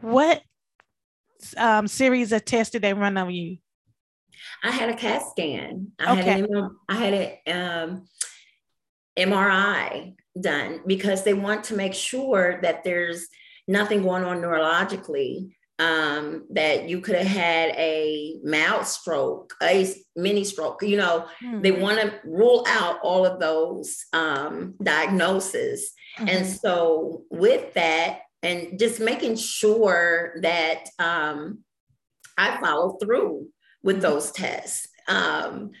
what 0.00 0.42
um, 1.56 1.86
series 1.86 2.32
of 2.32 2.44
tests 2.44 2.72
did 2.72 2.82
they 2.82 2.94
run 2.94 3.16
on 3.16 3.30
you? 3.30 3.58
I 4.62 4.70
had 4.70 4.88
a 4.88 4.96
CAT 4.96 5.22
scan. 5.30 5.92
I 5.98 6.12
okay. 6.12 6.30
had 6.30 6.40
an, 6.50 6.76
I 6.88 6.94
had 6.94 7.40
an 7.46 7.90
um, 7.90 8.06
MRI 9.18 10.14
done 10.40 10.80
because 10.86 11.24
they 11.24 11.34
want 11.34 11.64
to 11.64 11.76
make 11.76 11.94
sure 11.94 12.60
that 12.62 12.84
there's 12.84 13.28
nothing 13.68 14.02
going 14.02 14.24
on 14.24 14.40
neurologically 14.40 15.55
um, 15.78 16.46
that 16.50 16.88
you 16.88 17.00
could 17.00 17.16
have 17.16 17.26
had 17.26 17.70
a 17.76 18.38
mild 18.44 18.86
stroke, 18.86 19.54
a 19.62 19.92
mini 20.14 20.44
stroke. 20.44 20.82
You 20.82 20.96
know, 20.96 21.26
mm-hmm. 21.42 21.60
they 21.60 21.72
want 21.72 22.00
to 22.00 22.14
rule 22.24 22.64
out 22.68 22.98
all 23.02 23.26
of 23.26 23.40
those 23.40 24.04
um, 24.12 24.74
diagnoses. 24.82 25.92
Mm-hmm. 26.18 26.28
And 26.28 26.46
so, 26.46 27.24
with 27.30 27.74
that, 27.74 28.20
and 28.42 28.78
just 28.78 29.00
making 29.00 29.36
sure 29.36 30.36
that 30.42 30.88
um, 30.98 31.60
I 32.38 32.58
follow 32.60 32.96
through 32.98 33.48
with 33.82 33.96
mm-hmm. 33.96 34.02
those 34.02 34.30
tests. 34.32 34.88
Um, 35.08 35.72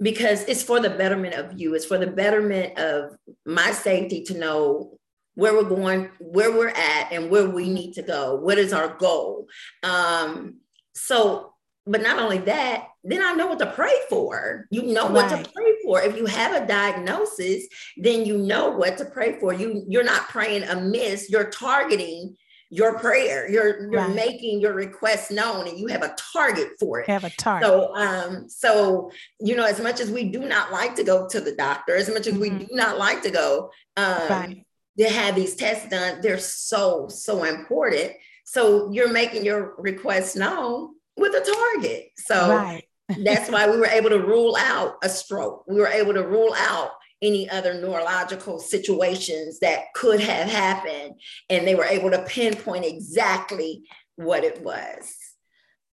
because 0.00 0.42
it's 0.44 0.64
for 0.64 0.80
the 0.80 0.90
betterment 0.90 1.34
of 1.34 1.58
you, 1.60 1.74
it's 1.74 1.84
for 1.84 1.96
the 1.96 2.08
betterment 2.08 2.76
of 2.76 3.16
my 3.46 3.70
safety 3.70 4.24
to 4.24 4.36
know 4.36 4.98
where 5.34 5.54
we're 5.54 5.68
going, 5.68 6.10
where 6.18 6.52
we're 6.52 6.68
at, 6.68 7.12
and 7.12 7.30
where 7.30 7.48
we 7.48 7.68
need 7.68 7.94
to 7.94 8.02
go. 8.02 8.36
What 8.36 8.58
is 8.58 8.72
our 8.72 8.94
goal? 8.96 9.46
Um, 9.82 10.58
so, 10.94 11.54
but 11.86 12.02
not 12.02 12.18
only 12.18 12.38
that, 12.38 12.88
then 13.02 13.22
I 13.22 13.32
know 13.32 13.48
what 13.48 13.58
to 13.58 13.66
pray 13.66 13.94
for. 14.08 14.66
You 14.70 14.82
know 14.82 15.04
right. 15.04 15.12
what 15.12 15.28
to 15.30 15.50
pray 15.50 15.74
for. 15.82 16.02
If 16.02 16.16
you 16.16 16.26
have 16.26 16.62
a 16.62 16.66
diagnosis, 16.66 17.66
then 17.96 18.24
you 18.24 18.38
know 18.38 18.70
what 18.70 18.98
to 18.98 19.04
pray 19.06 19.38
for. 19.40 19.52
You 19.52 19.84
you're 19.88 20.04
not 20.04 20.28
praying 20.28 20.64
amiss. 20.64 21.28
You're 21.30 21.50
targeting 21.50 22.36
your 22.70 22.98
prayer. 22.98 23.50
You're 23.50 23.90
you're 23.90 24.02
right. 24.02 24.14
making 24.14 24.60
your 24.60 24.74
request 24.74 25.30
known, 25.32 25.66
and 25.66 25.78
you 25.78 25.88
have 25.88 26.02
a 26.02 26.14
target 26.32 26.68
for 26.78 27.00
it. 27.00 27.08
Have 27.08 27.24
a 27.24 27.30
target. 27.30 27.68
So 27.68 27.94
um 27.96 28.48
so 28.48 29.10
you 29.40 29.56
know 29.56 29.64
as 29.64 29.80
much 29.80 29.98
as 29.98 30.10
we 30.10 30.24
do 30.30 30.40
not 30.40 30.70
like 30.70 30.94
to 30.96 31.04
go 31.04 31.26
to 31.28 31.40
the 31.40 31.54
doctor, 31.56 31.96
as 31.96 32.08
much 32.08 32.26
as 32.28 32.34
mm-hmm. 32.34 32.58
we 32.58 32.66
do 32.66 32.68
not 32.70 32.98
like 32.98 33.22
to 33.22 33.30
go 33.30 33.70
um. 33.96 34.28
Right 34.28 34.66
to 34.98 35.08
have 35.08 35.34
these 35.34 35.54
tests 35.54 35.88
done, 35.88 36.20
they're 36.20 36.38
so, 36.38 37.08
so 37.08 37.44
important. 37.44 38.12
So 38.44 38.90
you're 38.92 39.12
making 39.12 39.44
your 39.44 39.74
request 39.78 40.36
known 40.36 40.94
with 41.16 41.34
a 41.34 41.40
target. 41.40 42.10
So 42.16 42.56
right. 42.56 42.84
that's 43.24 43.50
why 43.50 43.70
we 43.70 43.78
were 43.78 43.86
able 43.86 44.10
to 44.10 44.20
rule 44.20 44.56
out 44.58 44.96
a 45.02 45.08
stroke. 45.08 45.64
We 45.66 45.80
were 45.80 45.88
able 45.88 46.14
to 46.14 46.26
rule 46.26 46.54
out 46.56 46.90
any 47.22 47.48
other 47.48 47.74
neurological 47.74 48.58
situations 48.58 49.60
that 49.60 49.94
could 49.94 50.20
have 50.20 50.48
happened. 50.48 51.14
And 51.48 51.66
they 51.66 51.74
were 51.74 51.84
able 51.84 52.10
to 52.10 52.22
pinpoint 52.24 52.84
exactly 52.84 53.84
what 54.16 54.44
it 54.44 54.60
was. 54.62 55.16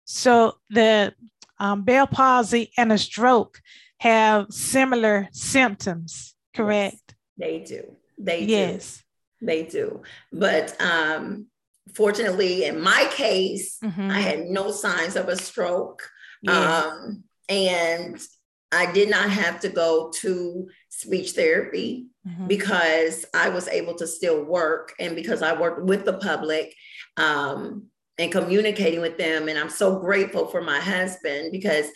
So 0.06 0.56
the 0.72 1.13
um, 1.60 1.84
Bell 1.84 2.08
palsy 2.08 2.72
and 2.77 2.91
a 2.91 2.98
stroke 2.98 3.62
have 4.00 4.48
similar 4.50 5.27
symptoms, 5.32 6.34
correct? 6.56 7.15
Yes, 7.38 7.38
they 7.38 7.60
do. 7.60 7.96
They 8.20 8.44
yes. 8.44 9.04
do. 9.40 9.46
They 9.48 9.64
do. 9.64 10.04
But 10.32 10.80
um, 10.82 11.48
fortunately, 11.94 12.66
in 12.66 12.82
my 12.82 13.08
case, 13.12 13.78
mm-hmm. 13.84 14.12
I 14.12 14.20
had 14.20 14.46
no 14.46 14.72
signs 14.72 15.16
of 15.16 15.30
a 15.30 15.38
stroke. 15.38 16.08
Yeah. 16.42 16.84
Um, 16.86 17.24
and 17.48 18.20
I 18.72 18.92
did 18.92 19.10
not 19.10 19.30
have 19.30 19.62
to 19.62 19.70
go 19.70 20.12
to 20.18 20.70
speech 20.90 21.32
therapy 21.32 22.08
mm-hmm. 22.28 22.48
because 22.48 23.26
I 23.34 23.50
was 23.50 23.68
able 23.68 23.96
to 23.96 24.08
still 24.08 24.44
work 24.44 24.94
and 25.00 25.16
because 25.16 25.42
I 25.42 25.60
worked 25.60 25.84
with 25.84 26.06
the 26.06 26.18
public 26.18 26.76
um, 27.18 27.88
and 28.18 28.32
communicating 28.32 29.02
with 29.02 29.18
them. 29.18 29.48
And 29.48 29.58
I'm 29.58 29.70
so 29.70 30.00
grateful 30.00 30.48
for 30.48 30.62
my 30.62 30.80
husband 30.80 31.52
because 31.52 31.88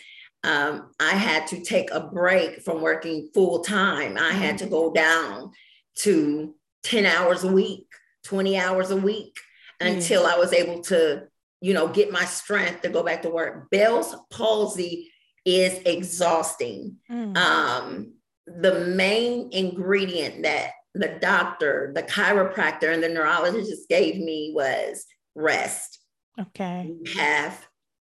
um, 0.43 0.91
I 0.99 1.11
had 1.11 1.47
to 1.47 1.61
take 1.61 1.91
a 1.91 2.01
break 2.01 2.61
from 2.63 2.81
working 2.81 3.29
full 3.33 3.63
time. 3.63 4.17
I 4.17 4.31
had 4.31 4.57
to 4.59 4.65
go 4.65 4.91
down 4.91 5.51
to 5.99 6.55
10 6.83 7.05
hours 7.05 7.43
a 7.43 7.51
week, 7.51 7.87
20 8.25 8.57
hours 8.57 8.91
a 8.91 8.97
week 8.97 9.37
until 9.79 10.25
I 10.25 10.35
was 10.37 10.53
able 10.53 10.81
to, 10.83 11.23
you 11.61 11.73
know, 11.73 11.87
get 11.87 12.11
my 12.11 12.25
strength 12.25 12.81
to 12.81 12.89
go 12.89 13.03
back 13.03 13.21
to 13.23 13.29
work. 13.29 13.69
Bell's 13.69 14.15
palsy 14.31 15.11
is 15.45 15.79
exhausting. 15.85 16.97
Mm. 17.11 17.37
Um, 17.37 18.13
the 18.45 18.85
main 18.85 19.49
ingredient 19.51 20.43
that 20.43 20.71
the 20.93 21.17
doctor, 21.21 21.91
the 21.95 22.03
chiropractor, 22.03 22.93
and 22.93 23.01
the 23.01 23.09
neurologist 23.09 23.89
gave 23.89 24.17
me 24.17 24.51
was 24.55 25.05
rest. 25.35 25.99
Okay. 26.39 26.91
You 27.03 27.19
have 27.19 27.65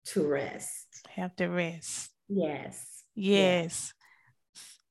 to 0.06 0.28
rest. 0.28 0.88
Have 1.16 1.36
to 1.38 1.48
rest. 1.48 2.10
Yes. 2.28 3.04
Yes. 3.16 3.94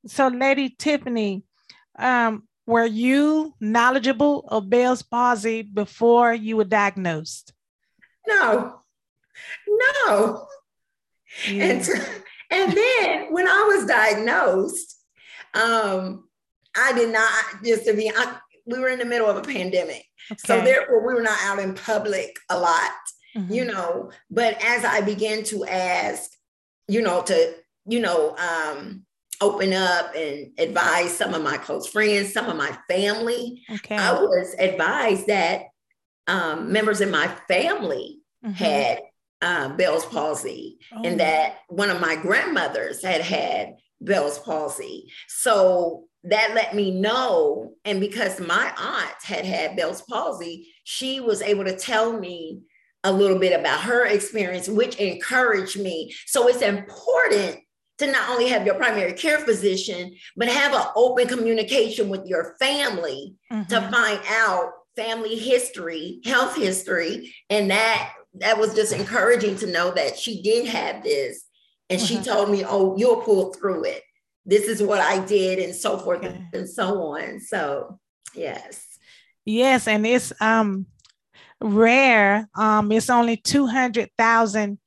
yes. 0.04 0.12
So, 0.12 0.28
Lady 0.28 0.70
Tiffany, 0.70 1.44
um, 1.98 2.44
were 2.66 2.86
you 2.86 3.54
knowledgeable 3.60 4.46
of 4.48 4.70
Bell's 4.70 5.02
palsy 5.02 5.62
before 5.62 6.32
you 6.32 6.56
were 6.56 6.64
diagnosed? 6.64 7.52
No, 8.26 8.80
no. 10.06 10.46
Yeah. 11.48 11.64
And, 11.64 11.88
and 12.50 12.72
then 12.72 13.32
when 13.32 13.46
I 13.46 13.70
was 13.74 13.86
diagnosed, 13.86 14.96
um, 15.54 16.28
I 16.76 16.92
did 16.92 17.12
not 17.12 17.64
just 17.64 17.84
to 17.86 17.94
be, 17.94 18.10
I, 18.14 18.36
we 18.66 18.78
were 18.78 18.88
in 18.88 18.98
the 18.98 19.04
middle 19.04 19.28
of 19.28 19.36
a 19.36 19.42
pandemic. 19.42 20.04
Okay. 20.32 20.40
So 20.46 20.60
therefore 20.62 21.06
we 21.06 21.14
were 21.14 21.22
not 21.22 21.38
out 21.42 21.58
in 21.58 21.74
public 21.74 22.34
a 22.48 22.58
lot, 22.58 22.92
mm-hmm. 23.36 23.52
you 23.52 23.64
know, 23.66 24.10
but 24.30 24.56
as 24.64 24.84
I 24.84 25.02
began 25.02 25.44
to 25.44 25.66
ask, 25.66 26.30
you 26.88 27.02
know, 27.02 27.22
to, 27.22 27.54
you 27.86 28.00
know, 28.00 28.36
um, 28.36 29.04
open 29.44 29.72
up 29.72 30.14
and 30.16 30.52
advise 30.58 31.16
some 31.16 31.34
of 31.34 31.42
my 31.42 31.58
close 31.58 31.86
friends, 31.86 32.32
some 32.32 32.46
of 32.46 32.56
my 32.56 32.76
family. 32.88 33.62
Okay. 33.70 33.96
I 33.96 34.12
was 34.12 34.54
advised 34.58 35.26
that 35.26 35.64
um, 36.26 36.72
members 36.72 37.00
in 37.02 37.10
my 37.10 37.28
family 37.46 38.20
mm-hmm. 38.44 38.52
had 38.54 39.00
uh, 39.42 39.68
Bell's 39.76 40.06
palsy 40.06 40.78
oh. 40.92 41.02
and 41.04 41.20
that 41.20 41.58
one 41.68 41.90
of 41.90 42.00
my 42.00 42.16
grandmothers 42.16 43.04
had 43.04 43.20
had 43.20 43.76
Bell's 44.00 44.38
palsy. 44.38 45.10
So 45.28 46.04
that 46.24 46.52
let 46.54 46.74
me 46.74 46.90
know. 46.90 47.74
And 47.84 48.00
because 48.00 48.40
my 48.40 48.72
aunt 48.78 49.22
had 49.22 49.44
had 49.44 49.76
Bell's 49.76 50.00
palsy, 50.02 50.72
she 50.84 51.20
was 51.20 51.42
able 51.42 51.64
to 51.64 51.76
tell 51.76 52.18
me 52.18 52.62
a 53.04 53.12
little 53.12 53.38
bit 53.38 53.58
about 53.58 53.82
her 53.82 54.06
experience, 54.06 54.66
which 54.66 54.96
encouraged 54.96 55.78
me. 55.78 56.14
So 56.26 56.48
it's 56.48 56.62
important 56.62 57.58
to 57.98 58.06
not 58.10 58.30
only 58.30 58.48
have 58.48 58.66
your 58.66 58.74
primary 58.74 59.12
care 59.12 59.38
physician, 59.38 60.14
but 60.36 60.48
have 60.48 60.74
an 60.74 60.86
open 60.96 61.28
communication 61.28 62.08
with 62.08 62.26
your 62.26 62.56
family 62.58 63.34
mm-hmm. 63.52 63.68
to 63.68 63.80
find 63.90 64.20
out 64.28 64.72
family 64.96 65.36
history, 65.36 66.20
health 66.24 66.56
history. 66.56 67.34
And 67.50 67.70
that 67.70 68.12
that 68.40 68.58
was 68.58 68.74
just 68.74 68.92
encouraging 68.92 69.56
to 69.56 69.66
know 69.66 69.92
that 69.92 70.18
she 70.18 70.42
did 70.42 70.66
have 70.66 71.04
this. 71.04 71.44
And 71.88 72.00
mm-hmm. 72.00 72.06
she 72.06 72.22
told 72.22 72.50
me, 72.50 72.64
oh, 72.66 72.96
you'll 72.96 73.22
pull 73.22 73.52
through 73.52 73.84
it. 73.84 74.02
This 74.44 74.64
is 74.64 74.82
what 74.82 75.00
I 75.00 75.24
did, 75.24 75.58
and 75.58 75.74
so 75.74 75.98
forth 75.98 76.24
okay. 76.24 76.46
and 76.52 76.68
so 76.68 77.00
on. 77.00 77.40
So 77.40 77.98
yes. 78.34 78.84
Yes, 79.46 79.86
and 79.88 80.04
it's 80.06 80.32
um 80.40 80.86
rare. 81.60 82.48
Um, 82.54 82.92
it's 82.92 83.08
only 83.08 83.36
200,000 83.36 84.78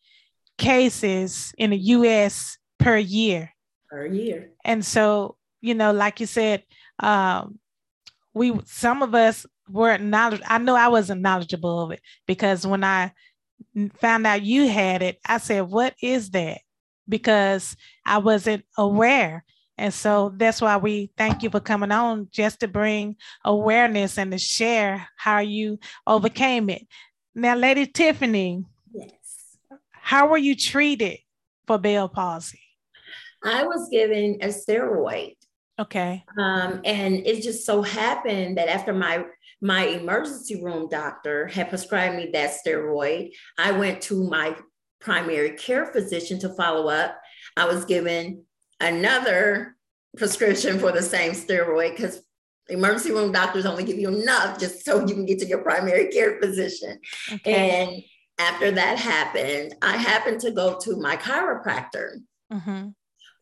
cases 0.58 1.54
in 1.58 1.72
the 1.72 1.78
US 1.78 2.58
per 2.80 2.98
year. 2.98 3.54
Per 3.90 4.06
year. 4.06 4.52
And 4.66 4.86
so, 4.86 5.38
you 5.62 5.74
know, 5.74 5.92
like 5.92 6.20
you 6.20 6.26
said, 6.26 6.64
um, 7.00 7.60
we 8.34 8.54
some 8.66 9.02
of 9.02 9.16
us 9.16 9.46
weren't 9.70 10.04
knowledge. 10.04 10.42
I 10.48 10.58
know 10.58 10.76
I 10.76 10.88
wasn't 10.88 11.22
knowledgeable 11.22 11.82
of 11.82 11.92
it 11.92 12.02
because 12.26 12.66
when 12.66 12.84
I 12.84 13.12
found 14.00 14.28
out 14.28 14.44
you 14.44 14.68
had 14.68 15.02
it, 15.02 15.20
I 15.26 15.38
said, 15.40 15.62
"What 15.62 15.96
is 16.02 16.32
that?" 16.32 16.60
Because 17.10 17.76
I 18.06 18.18
wasn't 18.20 18.66
aware. 18.78 19.44
And 19.80 19.94
so 19.94 20.34
that's 20.36 20.60
why 20.60 20.78
we 20.78 21.12
thank 21.18 21.44
you 21.44 21.50
for 21.50 21.60
coming 21.60 21.92
on 21.92 22.30
just 22.32 22.60
to 22.62 22.68
bring 22.68 23.16
awareness 23.46 24.18
and 24.18 24.32
to 24.32 24.38
share 24.40 25.08
how 25.18 25.40
you 25.40 25.80
overcame 26.08 26.70
it. 26.70 26.88
Now, 27.36 27.56
Lady 27.56 27.86
Tiffany, 27.86 28.66
Yes. 28.92 29.58
how 29.92 30.28
were 30.28 30.38
you 30.40 30.56
treated 30.56 31.20
for 31.68 31.78
Bell 31.78 32.10
palsy? 32.10 32.60
I 33.44 33.64
was 33.64 33.90
given 33.90 34.40
a 34.42 34.48
steroid. 34.48 35.36
Okay. 35.80 36.24
Um, 36.40 36.82
and 36.86 37.26
it 37.28 37.44
just 37.44 37.66
so 37.66 37.82
happened 37.82 38.58
that 38.58 38.68
after 38.68 38.94
my 38.94 39.26
my 39.62 39.86
emergency 39.86 40.62
room 40.62 40.88
doctor 40.88 41.48
had 41.48 41.70
prescribed 41.70 42.16
me 42.16 42.30
that 42.32 42.56
steroid, 42.66 43.32
I 43.58 43.72
went 43.72 44.02
to 44.04 44.24
my 44.24 44.56
primary 45.00 45.52
care 45.52 45.88
physician 45.88 46.40
to 46.40 46.50
follow 46.50 46.90
up. 46.90 47.20
I 47.56 47.66
was 47.66 47.86
given 47.86 48.44
another 48.80 49.76
prescription 50.16 50.80
for 50.80 50.92
the 50.92 51.02
same 51.02 51.32
steroid 51.32 51.92
because 51.92 52.22
emergency 52.70 53.12
room 53.12 53.32
doctors 53.32 53.66
only 53.66 53.84
give 53.84 53.98
you 53.98 54.10
enough 54.10 54.60
just 54.60 54.84
so 54.86 55.00
you 55.00 55.14
can 55.16 55.26
get 55.26 55.40
to 55.40 55.48
your 55.48 55.64
primary 55.64 56.10
care 56.10 56.40
physician. 56.40 57.00
Okay. 57.34 57.54
And 57.82 58.04
after 58.40 58.72
that 58.72 59.00
happened, 59.00 59.76
I 59.82 59.98
happened 59.98 60.42
to 60.42 60.52
go 60.52 60.78
to 60.80 60.98
my 60.98 61.18
chiropractor 61.18 62.18
Mhm. 62.52 62.94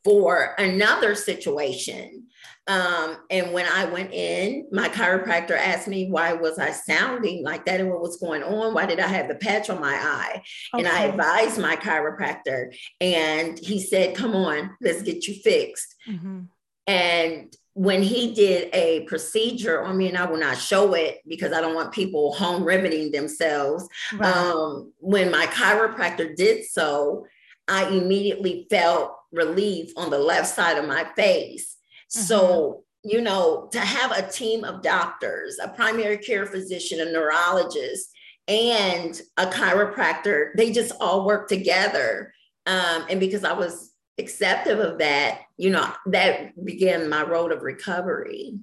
For 0.05 0.53
another 0.59 1.15
situation. 1.15 2.27
Um, 2.67 3.17
and 3.29 3.53
when 3.53 3.65
I 3.65 3.85
went 3.85 4.13
in, 4.13 4.67
my 4.71 4.88
chiropractor 4.89 5.57
asked 5.57 5.88
me 5.88 6.09
why 6.09 6.33
was 6.33 6.57
I 6.57 6.71
sounding 6.71 7.43
like 7.43 7.65
that 7.65 7.79
and 7.79 7.89
what 7.89 8.01
was 8.01 8.17
going 8.17 8.41
on? 8.41 8.74
Why 8.74 8.85
did 8.85 9.00
I 9.00 9.07
have 9.07 9.27
the 9.27 9.35
patch 9.35 9.69
on 9.69 9.81
my 9.81 9.93
eye? 9.93 10.41
And 10.74 10.88
I 10.88 11.03
advised 11.03 11.59
my 11.59 11.75
chiropractor, 11.75 12.75
and 13.01 13.59
he 13.59 13.79
said, 13.79 14.15
"Come 14.15 14.35
on, 14.35 14.71
let's 14.81 15.01
get 15.01 15.27
you 15.27 15.35
fixed." 15.35 15.95
Mhm. 16.07 16.47
And 16.88 17.55
when 17.74 18.01
he 18.01 18.33
did 18.33 18.74
a 18.74 19.01
procedure 19.01 19.83
on 19.83 19.97
me, 19.97 20.07
and 20.07 20.17
I 20.17 20.25
will 20.25 20.39
not 20.39 20.57
show 20.57 20.93
it 20.93 21.19
because 21.27 21.51
I 21.51 21.59
don't 21.59 21.75
want 21.75 21.91
people 21.91 22.33
home 22.33 22.63
remedying 22.63 23.12
themselves. 23.12 23.88
Right. 24.13 24.33
Um, 24.33 24.93
when 25.00 25.29
my 25.29 25.45
chiropractor 25.47 26.35
did 26.35 26.63
so, 26.63 27.27
I 27.67 27.88
immediately 27.89 28.67
felt 28.69 29.15
relief 29.31 29.91
on 29.98 30.10
the 30.10 30.19
left 30.19 30.48
side 30.48 30.77
of 30.77 30.88
my 30.88 31.05
face. 31.15 31.77
So, 32.07 32.84
you 33.03 33.22
know, 33.22 33.67
to 33.72 33.79
have 33.79 34.12
a 34.12 34.29
team 34.29 34.63
of 34.63 34.81
doctors, 34.81 35.60
a 35.62 35.67
primary 35.67 36.17
care 36.17 36.45
physician, 36.45 37.01
a 37.01 37.12
neurologist, 37.12 38.10
and 38.48 39.19
a 39.38 39.48
chiropractor, 39.48 40.51
they 40.55 40.72
just 40.72 40.93
all 41.01 41.25
work 41.25 41.48
together. 41.48 42.34
Um, 42.65 43.05
and 43.10 43.19
because 43.19 43.43
I 43.43 43.53
was 43.53 43.91
acceptive 44.17 44.79
of 44.79 45.00
that, 45.00 45.41
you 45.57 45.72
know, 45.72 45.91
that 46.07 46.63
began 46.63 47.10
my 47.10 47.24
road 47.24 47.51
of 47.51 47.63
recovery. 47.63 48.60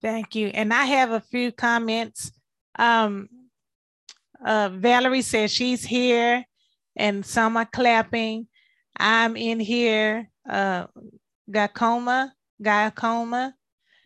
Thank 0.00 0.34
you. 0.34 0.48
And 0.48 0.72
I 0.72 0.84
have 0.84 1.10
a 1.10 1.20
few 1.20 1.52
comments. 1.52 2.32
Um, 2.78 3.28
uh, 4.44 4.70
Valerie 4.72 5.22
says 5.22 5.52
she's 5.52 5.84
here 5.84 6.44
and 6.98 7.24
some 7.24 7.56
are 7.56 7.64
clapping. 7.64 8.46
I'm 8.96 9.36
in 9.36 9.60
here. 9.60 10.28
Uh, 10.48 10.86
Gacoma, 11.50 12.32
Gacoma, 12.62 13.52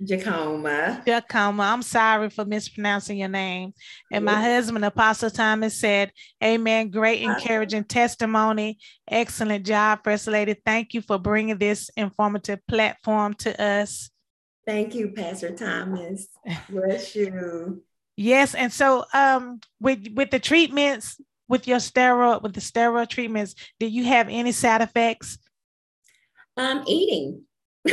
Jacoma. 0.05 1.03
Gacoma. 1.07 1.73
I'm 1.73 1.83
sorry 1.83 2.31
for 2.31 2.45
mispronouncing 2.45 3.19
your 3.19 3.29
name. 3.29 3.73
And 4.11 4.25
my 4.25 4.41
husband, 4.41 4.85
Apostle 4.85 5.31
Thomas, 5.31 5.79
said, 5.79 6.13
Amen. 6.43 6.91
Great, 6.91 7.23
encouraging 7.23 7.85
testimony. 7.85 8.79
Excellent 9.09 9.65
job, 9.65 10.01
First 10.03 10.27
Lady. 10.27 10.57
Thank 10.65 10.95
you 10.95 11.03
for 11.03 11.19
bringing 11.19 11.59
this 11.59 11.91
informative 11.97 12.61
platform 12.67 13.35
to 13.35 13.63
us. 13.63 14.11
Thank 14.67 14.95
you, 14.95 15.11
Pastor 15.11 15.55
Thomas. 15.55 16.27
Bless 16.69 17.17
you. 17.17 17.83
Yes, 18.15 18.55
and 18.55 18.71
so 18.71 19.07
um 19.15 19.59
with 19.81 20.07
with 20.15 20.31
the 20.31 20.39
treatments 20.39 21.19
with 21.53 21.69
your 21.69 21.79
steroid 21.79 22.43
with 22.43 22.55
the 22.55 22.61
steroid 22.61 23.11
treatments, 23.11 23.55
did 23.79 23.93
you 23.93 24.05
have 24.05 24.27
any 24.31 24.53
side 24.53 24.81
effects? 24.81 25.39
Um, 26.57 26.83
eating. 26.89 27.43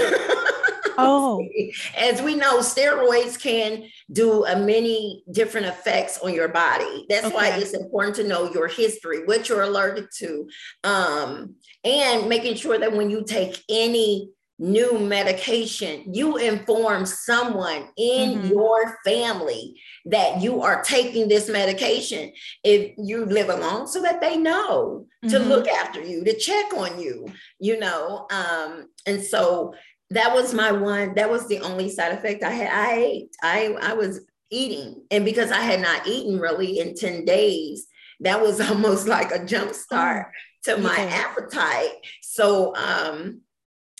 Oh. 1.01 1.47
As 1.95 2.21
we 2.21 2.35
know, 2.35 2.59
steroids 2.59 3.41
can 3.41 3.85
do 4.11 4.43
a 4.45 4.59
many 4.59 5.23
different 5.31 5.67
effects 5.67 6.19
on 6.19 6.33
your 6.33 6.49
body. 6.49 7.05
That's 7.07 7.33
why 7.33 7.55
it's 7.55 7.73
important 7.73 8.17
to 8.17 8.27
know 8.27 8.51
your 8.51 8.67
history, 8.67 9.23
what 9.23 9.47
you're 9.47 9.61
allergic 9.61 10.11
to, 10.17 10.49
um, 10.83 11.55
and 11.85 12.27
making 12.27 12.55
sure 12.55 12.77
that 12.77 12.91
when 12.91 13.09
you 13.09 13.23
take 13.23 13.63
any 13.69 14.29
new 14.59 14.99
medication, 14.99 16.03
you 16.13 16.35
inform 16.37 17.05
someone 17.05 17.87
in 17.97 18.41
Mhm. 18.41 18.49
your 18.49 18.99
family 19.05 19.79
that 20.05 20.41
you 20.41 20.61
are 20.61 20.83
taking 20.83 21.27
this 21.29 21.47
medication 21.49 22.31
if 22.63 22.93
you 22.97 23.25
live 23.25 23.49
alone 23.49 23.87
so 23.87 24.01
that 24.01 24.19
they 24.19 24.35
know 24.37 25.05
to 25.29 25.39
Mhm. 25.39 25.47
look 25.47 25.67
after 25.67 26.01
you, 26.01 26.23
to 26.25 26.37
check 26.37 26.73
on 26.73 26.99
you, 26.99 27.25
you 27.59 27.79
know. 27.79 28.27
Um, 28.31 28.89
and 29.05 29.23
so 29.23 29.73
that 30.11 30.33
was 30.33 30.53
my 30.53 30.71
one, 30.71 31.13
that 31.15 31.29
was 31.29 31.47
the 31.47 31.59
only 31.61 31.89
side 31.89 32.11
effect 32.11 32.43
I 32.43 32.49
had. 32.51 32.69
I 32.71 32.93
ate, 32.95 33.35
I, 33.41 33.75
I 33.81 33.93
was 33.93 34.21
eating. 34.49 35.03
And 35.11 35.23
because 35.23 35.51
I 35.51 35.61
had 35.61 35.79
not 35.81 36.05
eaten 36.07 36.39
really 36.39 36.79
in 36.79 36.95
10 36.95 37.23
days, 37.25 37.87
that 38.21 38.41
was 38.41 38.59
almost 38.69 39.07
like 39.07 39.31
a 39.31 39.45
jump 39.45 39.73
start 39.73 40.31
to 40.63 40.77
my 40.77 40.97
Yeah. 40.97 41.25
appetite. 41.27 41.93
So, 42.21 42.75
um, 42.75 43.41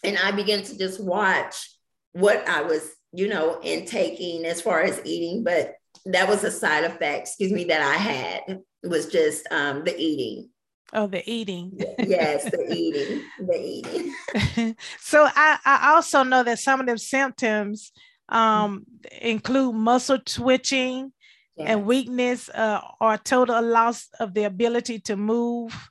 and 0.04 0.18
I 0.18 0.32
began 0.32 0.64
to 0.64 0.78
just 0.78 1.04
watch 1.04 1.70
what 2.14 2.48
I 2.48 2.62
was, 2.62 2.90
you 3.12 3.28
know, 3.28 3.60
intaking 3.62 4.46
as 4.46 4.62
far 4.62 4.82
as 4.82 5.02
eating, 5.06 5.44
but 5.44 5.76
that 6.06 6.28
was 6.28 6.44
a 6.44 6.52
side 6.52 6.84
effect, 6.84 7.28
excuse 7.28 7.52
me, 7.52 7.66
that 7.66 7.82
I 7.82 7.96
had 7.96 8.60
was 8.84 9.08
just 9.08 9.46
um, 9.52 9.84
the 9.84 9.98
eating. 9.98 10.50
Oh, 10.92 11.08
the 11.08 11.28
eating. 11.30 11.80
Yes, 12.00 12.46
the 12.46 12.66
eating, 12.74 13.24
the 13.40 13.62
eating. 13.62 14.76
so 15.00 15.28
I, 15.28 15.58
I 15.64 15.94
also 15.94 16.24
know 16.24 16.44
that 16.44 16.60
some 16.60 16.80
of 16.80 16.88
the 16.88 16.98
symptoms 16.98 17.92
um 18.30 18.86
include 19.22 19.74
muscle 19.74 20.20
twitching 20.24 21.12
and 21.60 21.86
weakness 21.86 22.50
uh, 22.50 22.80
or 23.02 23.18
total 23.18 23.62
loss 23.62 24.08
of 24.20 24.34
the 24.34 24.44
ability 24.46 25.00
to 25.00 25.18
move. 25.18 25.90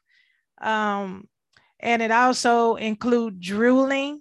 Um, 0.60 1.28
and 1.80 2.02
it 2.02 2.10
also 2.10 2.76
include 2.76 3.40
drooling 3.40 4.20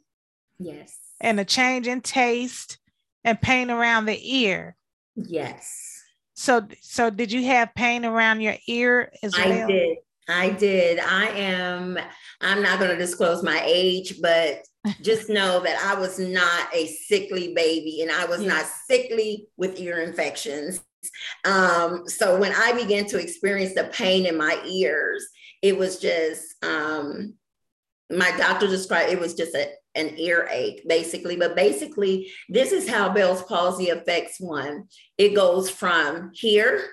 Yes. 0.59 0.97
and 1.19 1.39
a 1.39 1.45
change 1.45 1.87
in 1.87 2.01
taste 2.01 2.77
and 3.23 3.39
pain 3.41 3.69
around 3.69 4.05
the 4.05 4.19
ear. 4.37 4.75
Yes. 5.15 6.01
So, 6.35 6.67
so 6.81 7.09
did 7.09 7.31
you 7.31 7.45
have 7.45 7.73
pain 7.75 8.05
around 8.05 8.41
your 8.41 8.55
ear 8.67 9.11
as 9.23 9.33
I 9.35 9.47
well? 9.49 9.67
did. 9.67 9.97
I 10.29 10.49
did. 10.49 10.99
I 10.99 11.27
am, 11.29 11.97
I'm 12.41 12.61
not 12.61 12.79
going 12.79 12.91
to 12.91 12.97
disclose 12.97 13.41
my 13.43 13.61
age, 13.65 14.21
but 14.21 14.61
just 15.01 15.29
know 15.29 15.61
that 15.61 15.79
I 15.83 15.99
was 15.99 16.19
not 16.19 16.67
a 16.73 16.85
sickly 16.87 17.53
baby 17.53 18.01
and 18.01 18.11
I 18.11 18.25
was 18.25 18.41
not 18.41 18.65
sickly 18.87 19.47
with 19.57 19.79
ear 19.79 19.99
infections. 20.01 20.81
Um, 21.45 22.07
so 22.07 22.37
when 22.39 22.51
I 22.53 22.73
began 22.73 23.05
to 23.07 23.17
experience 23.19 23.73
the 23.73 23.85
pain 23.85 24.25
in 24.25 24.37
my 24.37 24.61
ears, 24.65 25.25
it 25.61 25.77
was 25.77 25.99
just, 25.99 26.55
um, 26.63 27.33
my 28.09 28.31
doctor 28.37 28.67
described 28.67 29.11
it 29.11 29.19
was 29.19 29.33
just 29.33 29.53
a, 29.55 29.69
an 29.95 30.17
earache, 30.17 30.83
basically. 30.87 31.35
But 31.35 31.55
basically, 31.55 32.31
this 32.49 32.71
is 32.71 32.87
how 32.87 33.09
Bell's 33.13 33.43
palsy 33.43 33.89
affects 33.89 34.39
one. 34.39 34.87
It 35.17 35.35
goes 35.35 35.69
from 35.69 36.31
here 36.33 36.89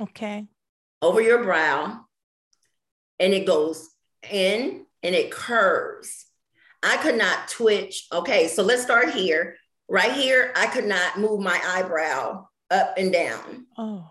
Okay. 0.00 0.46
over 1.02 1.20
your 1.20 1.42
brow 1.44 2.00
and 3.20 3.32
it 3.32 3.46
goes 3.46 3.88
in 4.30 4.86
and 5.02 5.14
it 5.14 5.30
curves. 5.30 6.26
I 6.82 6.96
could 6.98 7.16
not 7.16 7.48
twitch. 7.48 8.06
Okay, 8.12 8.48
so 8.48 8.62
let's 8.62 8.82
start 8.82 9.10
here. 9.10 9.56
Right 9.88 10.12
here, 10.12 10.52
I 10.56 10.66
could 10.66 10.86
not 10.86 11.18
move 11.18 11.40
my 11.40 11.60
eyebrow 11.66 12.46
up 12.70 12.94
and 12.98 13.12
down. 13.12 13.66
Oh. 13.78 14.10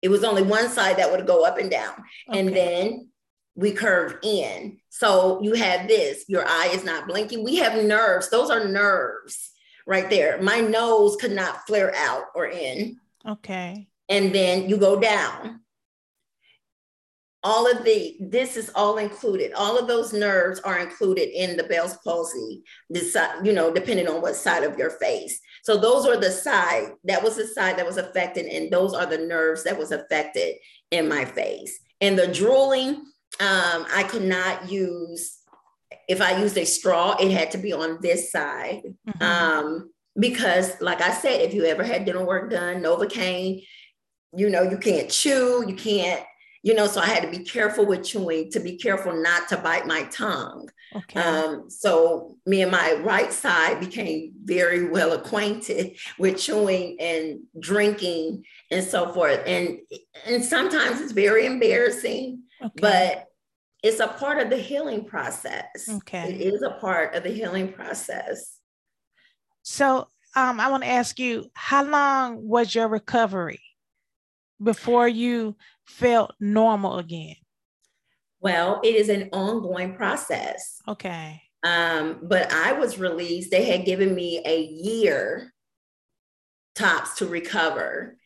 It 0.00 0.08
was 0.08 0.24
only 0.24 0.42
one 0.42 0.68
side 0.68 0.96
that 0.96 1.12
would 1.12 1.26
go 1.26 1.44
up 1.44 1.58
and 1.58 1.70
down. 1.70 1.94
And 2.28 2.48
then 2.48 3.08
we 3.54 3.72
curve 3.72 4.18
in. 4.22 4.78
So 4.90 5.42
you 5.42 5.54
have 5.54 5.88
this, 5.88 6.24
your 6.28 6.46
eye 6.46 6.70
is 6.72 6.84
not 6.84 7.06
blinking. 7.06 7.44
We 7.44 7.56
have 7.56 7.84
nerves, 7.84 8.30
those 8.30 8.50
are 8.50 8.66
nerves 8.68 9.50
right 9.86 10.08
there. 10.08 10.40
My 10.40 10.60
nose 10.60 11.16
could 11.16 11.32
not 11.32 11.66
flare 11.66 11.94
out 11.96 12.24
or 12.34 12.46
in. 12.46 12.98
Okay. 13.26 13.88
and 14.08 14.34
then 14.34 14.68
you 14.68 14.76
go 14.76 14.98
down. 15.00 15.60
All 17.44 17.68
of 17.68 17.84
the, 17.84 18.16
this 18.20 18.56
is 18.56 18.70
all 18.74 18.98
included. 18.98 19.52
All 19.54 19.76
of 19.78 19.88
those 19.88 20.12
nerves 20.12 20.60
are 20.60 20.78
included 20.78 21.28
in 21.30 21.56
the 21.56 21.64
Bell's 21.64 21.96
palsy, 22.04 22.62
this, 22.88 23.16
you 23.42 23.52
know, 23.52 23.72
depending 23.72 24.06
on 24.06 24.22
what 24.22 24.36
side 24.36 24.62
of 24.62 24.78
your 24.78 24.90
face. 24.90 25.40
So 25.64 25.76
those 25.76 26.06
are 26.06 26.16
the 26.16 26.30
side, 26.30 26.92
that 27.04 27.22
was 27.22 27.36
the 27.36 27.46
side 27.46 27.78
that 27.78 27.86
was 27.86 27.96
affected, 27.96 28.46
and 28.46 28.70
those 28.70 28.94
are 28.94 29.06
the 29.06 29.18
nerves 29.18 29.64
that 29.64 29.78
was 29.78 29.90
affected 29.90 30.56
in 30.92 31.08
my 31.08 31.24
face. 31.24 31.80
And 32.00 32.16
the 32.16 32.28
drooling, 32.28 33.04
um, 33.40 33.86
I 33.92 34.04
could 34.08 34.22
not 34.22 34.70
use, 34.70 35.38
if 36.08 36.20
I 36.20 36.38
used 36.40 36.56
a 36.58 36.64
straw, 36.64 37.16
it 37.18 37.30
had 37.30 37.50
to 37.52 37.58
be 37.58 37.72
on 37.72 37.98
this 38.00 38.30
side. 38.30 38.82
Mm-hmm. 39.08 39.22
Um, 39.22 39.90
because, 40.18 40.80
like 40.80 41.00
I 41.00 41.12
said, 41.12 41.40
if 41.40 41.54
you 41.54 41.64
ever 41.64 41.82
had 41.82 42.04
dental 42.04 42.26
work 42.26 42.50
done, 42.50 42.82
Novocaine, 42.82 43.64
you 44.36 44.50
know, 44.50 44.62
you 44.62 44.78
can't 44.78 45.10
chew, 45.10 45.64
you 45.66 45.74
can't, 45.74 46.22
you 46.62 46.74
know, 46.74 46.86
so 46.86 47.00
I 47.00 47.06
had 47.06 47.22
to 47.22 47.30
be 47.30 47.44
careful 47.44 47.86
with 47.86 48.04
chewing, 48.04 48.50
to 48.52 48.60
be 48.60 48.76
careful 48.76 49.20
not 49.20 49.48
to 49.48 49.56
bite 49.56 49.86
my 49.86 50.04
tongue. 50.04 50.68
Okay. 50.94 51.20
Um, 51.20 51.68
so 51.68 52.36
me 52.46 52.62
and 52.62 52.70
my 52.70 52.94
right 53.02 53.32
side 53.32 53.80
became 53.80 54.32
very 54.44 54.88
well 54.88 55.12
acquainted 55.12 55.96
with 56.18 56.38
chewing 56.38 56.96
and 57.00 57.40
drinking 57.58 58.44
and 58.70 58.84
so 58.84 59.12
forth. 59.12 59.40
And 59.46 59.78
and 60.26 60.44
sometimes 60.44 61.00
it's 61.00 61.12
very 61.12 61.46
embarrassing, 61.46 62.42
okay. 62.64 62.80
but 62.80 63.26
it's 63.82 64.00
a 64.00 64.08
part 64.08 64.38
of 64.38 64.50
the 64.50 64.56
healing 64.56 65.04
process. 65.04 65.88
Okay. 65.88 66.32
It 66.32 66.40
is 66.40 66.62
a 66.62 66.78
part 66.80 67.14
of 67.14 67.24
the 67.24 67.30
healing 67.30 67.72
process. 67.72 68.58
So 69.62 70.06
um, 70.36 70.60
I 70.60 70.70
want 70.70 70.84
to 70.84 70.88
ask 70.88 71.18
you, 71.18 71.46
how 71.54 71.84
long 71.84 72.48
was 72.48 72.74
your 72.74 72.88
recovery 72.88 73.60
before 74.62 75.08
you 75.08 75.56
felt 75.84 76.34
normal 76.40 76.98
again? 76.98 77.36
Well, 78.40 78.80
it 78.82 78.94
is 78.94 79.08
an 79.08 79.28
ongoing 79.32 79.94
process. 79.94 80.80
Okay. 80.88 81.42
Um, 81.64 82.20
but 82.22 82.52
I 82.52 82.72
was 82.72 82.98
released, 82.98 83.50
they 83.50 83.64
had 83.64 83.84
given 83.84 84.14
me 84.14 84.42
a 84.44 84.62
year 84.62 85.52
tops 86.74 87.16
to 87.16 87.26
recover. 87.26 88.16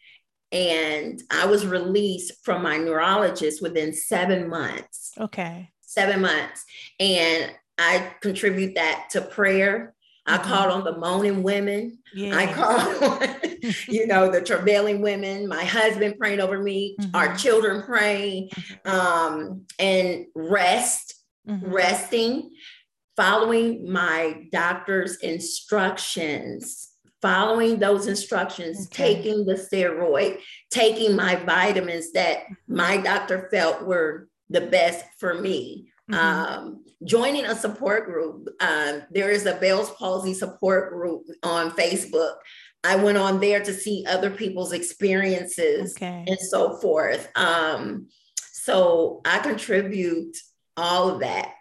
And 0.53 1.23
I 1.31 1.47
was 1.47 1.67
released 1.67 2.45
from 2.45 2.63
my 2.63 2.77
neurologist 2.77 3.61
within 3.63 3.93
seven 3.93 4.49
months. 4.49 5.13
Okay. 5.19 5.71
Seven 5.81 6.21
months. 6.21 6.65
And 7.01 7.53
I 7.79 8.13
contribute 8.21 8.77
that 8.77 9.09
to 9.11 9.23
prayer. 9.23 9.95
I 10.27 10.39
mm-hmm. 10.39 10.49
called 10.49 10.73
on 10.73 10.85
the 10.85 10.99
moaning 10.99 11.43
women. 11.43 11.99
Yeah. 12.15 12.37
I 12.37 12.53
called 12.53 13.03
on, 13.23 13.73
you 13.89 14.07
know, 14.07 14.31
the 14.31 14.41
travailing 14.41 15.03
women, 15.03 15.49
my 15.49 15.65
husband 15.65 16.17
praying 16.19 16.41
over 16.41 16.63
me, 16.63 16.97
mm-hmm. 17.01 17.15
our 17.15 17.37
children 17.37 17.83
praying, 17.83 18.49
mm-hmm. 18.49 18.91
um, 18.91 19.63
and 19.79 20.27
rest, 20.35 21.15
mm-hmm. 21.49 21.71
resting, 21.71 22.51
following 23.17 23.91
my 23.91 24.47
doctor's 24.53 25.17
instructions 25.19 26.91
following 27.27 27.81
those 27.81 28.07
instructions, 28.07 28.87
okay. 28.87 29.15
taking 29.15 29.45
the 29.45 29.55
steroid, 29.55 30.39
taking 30.71 31.17
my 31.17 31.35
vitamins 31.35 32.13
that 32.13 32.45
my 32.69 32.97
doctor 32.99 33.49
felt 33.51 33.85
were 33.85 34.29
the 34.49 34.61
best 34.61 35.05
for 35.19 35.35
me. 35.35 35.91
Mm-hmm. 36.09 36.21
Um, 36.21 36.85
joining 37.05 37.45
a 37.45 37.57
support 37.57 38.07
group. 38.07 38.49
Um, 38.61 39.03
there 39.11 39.31
is 39.31 39.45
a 39.45 39.57
Bell's 39.57 39.91
palsy 39.95 40.35
support 40.35 40.93
group 40.93 41.25
on 41.43 41.73
Facebook. 41.73 42.37
I 42.85 42.95
went 42.95 43.19
on 43.19 43.41
there 43.41 43.61
to 43.61 43.75
see 43.75 44.05
other 44.07 44.31
people's 44.31 44.73
experiences 44.73 45.97
okay. 45.97 46.25
and 46.29 46.39
so 46.39 46.77
forth. 46.77 47.29
Um, 47.35 48.07
so 48.53 49.21
I 49.25 49.41
contribute 49.41 50.37
all 50.77 51.09
of 51.09 51.21
that 51.21 51.53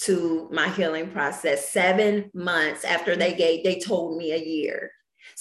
to 0.00 0.48
my 0.50 0.68
healing 0.70 1.12
process. 1.12 1.68
Seven 1.68 2.28
months 2.34 2.84
after 2.84 3.14
they 3.14 3.34
gave, 3.34 3.62
they 3.62 3.78
told 3.78 4.18
me 4.18 4.32
a 4.32 4.44
year. 4.44 4.90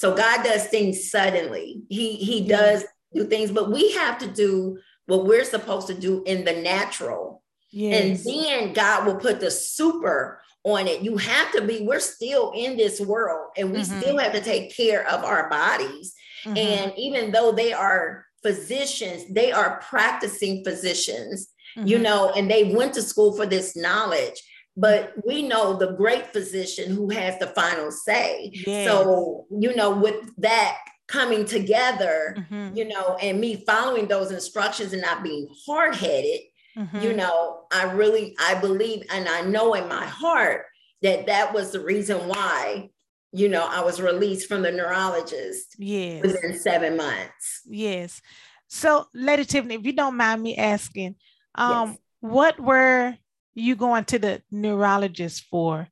So 0.02 0.16
God 0.16 0.44
does 0.44 0.66
things 0.66 1.12
suddenly. 1.12 1.84
He 1.88 2.16
he 2.16 2.42
does 2.42 2.84
do 3.14 3.24
things, 3.28 3.52
but 3.52 3.72
we 3.72 3.92
have 3.92 4.18
to 4.18 4.28
do 4.28 4.80
what 5.06 5.28
we're 5.28 5.44
supposed 5.44 5.86
to 5.90 5.94
do 5.94 6.24
in 6.26 6.44
the 6.44 6.54
natural. 6.54 7.44
Yes. 7.70 8.26
And 8.26 8.36
then 8.36 8.74
God 8.74 9.06
will 9.06 9.18
put 9.18 9.40
the 9.40 9.52
super 9.52 10.42
on 10.64 10.88
it. 10.88 11.04
You 11.04 11.18
have 11.18 11.52
to 11.52 11.62
be, 11.62 11.82
we're 11.82 12.00
still 12.00 12.52
in 12.56 12.78
this 12.78 13.00
world 13.00 13.52
and 13.56 13.72
we 13.72 13.82
mm-hmm. 13.82 14.00
still 14.00 14.18
have 14.18 14.34
to 14.34 14.42
take 14.42 14.76
care 14.76 15.08
of 15.08 15.24
our 15.24 15.48
bodies. 15.52 16.16
Mm-hmm. 16.46 16.58
And 16.58 16.94
even 16.98 17.32
though 17.32 17.52
they 17.52 17.72
are 17.72 18.26
physicians, 18.42 19.26
they 19.30 19.52
are 19.52 19.80
practicing 19.88 20.64
physicians, 20.64 21.50
mm-hmm. 21.78 21.88
you 21.88 22.00
know, 22.00 22.32
and 22.36 22.50
they 22.50 22.74
went 22.74 22.96
to 22.96 23.04
school 23.04 23.36
for 23.38 23.46
this 23.46 23.76
knowledge 23.76 24.42
but 24.78 25.14
we 25.26 25.42
know 25.42 25.78
the 25.78 25.94
great 25.94 26.28
physician 26.28 26.94
who 26.94 27.10
has 27.10 27.38
the 27.40 27.48
final 27.48 27.92
say. 27.92 28.52
Yes. 28.54 28.88
So, 28.88 29.46
you 29.52 29.76
know, 29.76 29.92
with 29.92 30.34
that 30.38 30.78
coming 31.08 31.46
together, 31.46 32.36
mm-hmm. 32.38 32.76
you 32.76 32.88
know, 32.88 33.18
and 33.22 33.40
me 33.40 33.64
following 33.66 34.08
those 34.08 34.32
instructions 34.32 34.94
and 34.94 35.02
not 35.02 35.24
being 35.24 35.48
hard 35.66 35.96
headed, 35.96 36.42
mm-hmm. 36.78 37.02
you 37.02 37.14
know, 37.14 37.66
I 37.72 37.92
really, 37.92 38.36
I 38.40 38.56
believe 38.56 39.04
and 39.12 39.28
I 39.28 39.42
know 39.42 39.74
in 39.74 39.88
my 39.90 40.06
heart 40.06 40.66
that 41.02 41.26
that 41.26 41.54
was 41.54 41.72
the 41.72 41.82
reason 41.82 42.28
why 42.28 42.90
you 43.34 43.48
know, 43.48 43.66
I 43.66 43.82
was 43.82 44.02
released 44.02 44.48
from 44.48 44.62
the 44.62 44.72
neurologist 44.72 45.76
yes. 45.78 46.22
within 46.22 46.58
seven 46.58 46.98
months. 46.98 47.62
Yes. 47.66 48.22
So, 48.68 49.08
Lady 49.14 49.46
Tiffany, 49.46 49.76
if 49.76 49.86
you 49.86 49.94
don't 49.94 50.18
mind 50.18 50.42
me 50.42 50.58
asking, 50.58 51.16
um, 51.56 51.90
yes. 51.90 51.98
what 52.20 52.60
were 52.60 53.16
you 53.54 53.76
going 53.76 54.06
to 54.06 54.20
the 54.20 54.42
neurologist 54.52 55.46
for? 55.50 55.88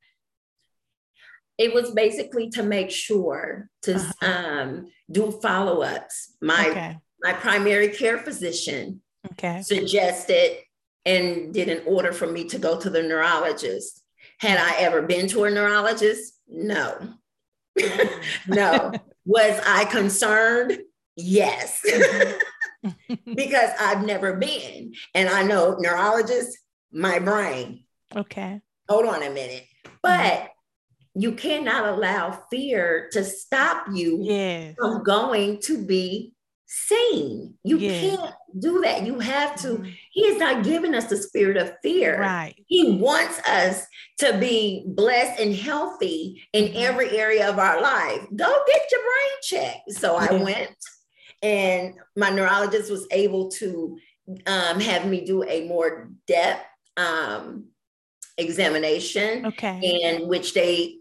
It 1.58 1.74
was 1.74 1.92
basically 1.92 2.50
to 2.52 2.64
make 2.64 2.90
sure 2.90 3.70
to 3.84 3.96
uh-huh. 3.96 4.26
um, 4.26 4.92
do 5.12 5.32
follow-ups. 5.32 6.36
My 6.42 6.70
okay. 6.70 6.98
my 7.22 7.34
primary 7.34 7.90
care 7.90 8.18
physician 8.18 9.02
okay. 9.34 9.62
suggested 9.62 10.58
and 11.06 11.54
did 11.54 11.70
an 11.70 11.82
order 11.86 12.14
for 12.14 12.28
me 12.28 12.46
to 12.46 12.60
go 12.60 12.80
to 12.80 12.90
the 12.90 13.04
neurologist. 13.04 14.04
Had 14.40 14.58
I 14.58 14.80
ever 14.80 15.02
been 15.02 15.28
to 15.30 15.44
a 15.44 15.52
neurologist? 15.52 16.34
No. 16.48 17.16
no. 18.48 18.94
Was 19.26 19.62
I 19.66 19.86
concerned? 19.86 20.80
Yes. 21.16 21.82
Mm-hmm. 21.86 23.14
because 23.36 23.70
I've 23.80 24.06
never 24.06 24.38
been. 24.38 24.94
And 25.14 25.28
I 25.28 25.44
know 25.44 25.76
neurologists 25.80 26.58
my 26.92 27.20
brain. 27.20 27.84
Okay. 28.16 28.62
Hold 28.88 29.06
on 29.06 29.24
a 29.24 29.30
minute. 29.30 29.66
But 30.02 30.12
mm-hmm. 30.12 31.22
you 31.22 31.34
cannot 31.34 31.86
allow 31.86 32.44
fear 32.50 33.10
to 33.12 33.24
stop 33.24 33.88
you 33.94 34.20
yes. 34.22 34.76
from 34.78 35.04
going 35.04 35.60
to 35.64 35.86
be 35.86 36.34
seen. 36.66 37.56
You 37.64 37.78
yes. 37.78 38.16
can't 38.16 38.34
do 38.60 38.82
that. 38.82 39.06
You 39.06 39.20
have 39.20 39.56
to. 39.62 39.68
Mm-hmm. 39.68 39.90
He 40.12 40.22
is 40.22 40.40
not 40.40 40.64
giving 40.64 40.94
us 40.96 41.06
the 41.06 41.18
spirit 41.18 41.58
of 41.58 41.74
fear. 41.84 42.20
Right. 42.20 42.56
He 42.68 42.98
wants 42.98 43.40
us 43.48 43.86
to 44.20 44.38
be 44.38 44.86
blessed 44.88 45.40
and 45.40 45.56
healthy 45.56 46.44
in 46.54 46.66
mm-hmm. 46.66 46.78
every 46.78 47.18
area 47.18 47.50
of 47.50 47.60
our 47.60 47.82
life. 47.82 48.22
Go 48.36 48.64
get 48.68 48.82
your 48.92 49.02
brain 49.02 49.40
checked. 49.44 49.92
So 49.94 50.16
I 50.16 50.34
went, 50.34 50.76
and 51.42 51.96
my 52.16 52.30
neurologist 52.30 52.92
was 52.92 53.08
able 53.12 53.50
to 53.52 53.98
um, 54.46 54.80
have 54.80 55.08
me 55.08 55.26
do 55.26 55.44
a 55.44 55.68
more 55.68 56.12
depth 56.28 56.66
um, 57.00 57.66
examination. 58.38 59.46
Okay. 59.48 59.80
In 60.04 60.28
which 60.28 60.54
they, 60.54 60.98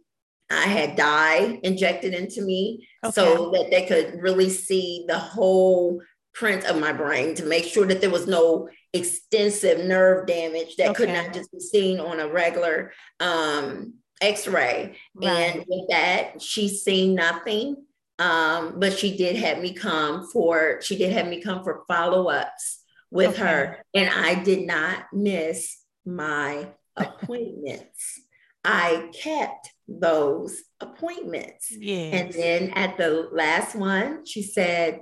I 0.50 0.62
had 0.62 0.96
dye 0.96 1.61
injected 1.62 2.14
into 2.14 2.42
me 2.42 2.87
okay. 3.04 3.12
so 3.12 3.50
that 3.50 3.70
they 3.70 3.87
could 3.87 4.20
really 4.22 4.50
see 4.50 5.04
the 5.08 5.18
whole 5.18 6.00
print 6.38 6.64
of 6.64 6.78
my 6.78 6.92
brain 6.92 7.34
to 7.34 7.44
make 7.44 7.64
sure 7.64 7.87
that 7.87 8.00
there 8.00 8.11
was 8.11 8.26
no 8.26 8.68
extensive 8.92 9.84
nerve 9.84 10.26
damage 10.26 10.76
that 10.76 10.90
okay. 10.90 10.94
could 10.94 11.08
not 11.08 11.34
just 11.34 11.50
be 11.52 11.61
seen 11.61 11.98
on 11.98 12.20
a 12.20 12.28
regular 12.28 12.92
um, 13.20 13.94
x-ray 14.20 14.96
right. 15.14 15.28
and 15.28 15.64
with 15.68 15.88
that 15.88 16.40
she's 16.40 16.82
seen 16.82 17.14
nothing 17.14 17.76
um, 18.20 18.78
but 18.78 18.96
she 18.96 19.16
did 19.16 19.37
have 19.37 19.58
me 19.58 19.72
come 19.72 20.28
for 20.30 20.80
she 20.80 20.96
did 20.96 21.12
have 21.12 21.28
me 21.28 21.40
come 21.40 21.62
for 21.62 21.82
follow-ups 21.88 22.82
with 23.11 23.30
okay. 23.30 23.42
her 23.42 23.84
and 23.94 24.08
i 24.08 24.34
did 24.34 24.66
not 24.66 25.04
miss 25.12 25.77
my 26.09 26.68
appointments. 26.97 28.21
I 28.64 29.11
kept 29.14 29.71
those 29.87 30.62
appointments. 30.81 31.71
Yes. 31.71 32.14
And 32.14 32.33
then 32.33 32.71
at 32.71 32.97
the 32.99 33.29
last 33.33 33.75
one, 33.75 34.27
she 34.27 34.42
said, 34.42 35.01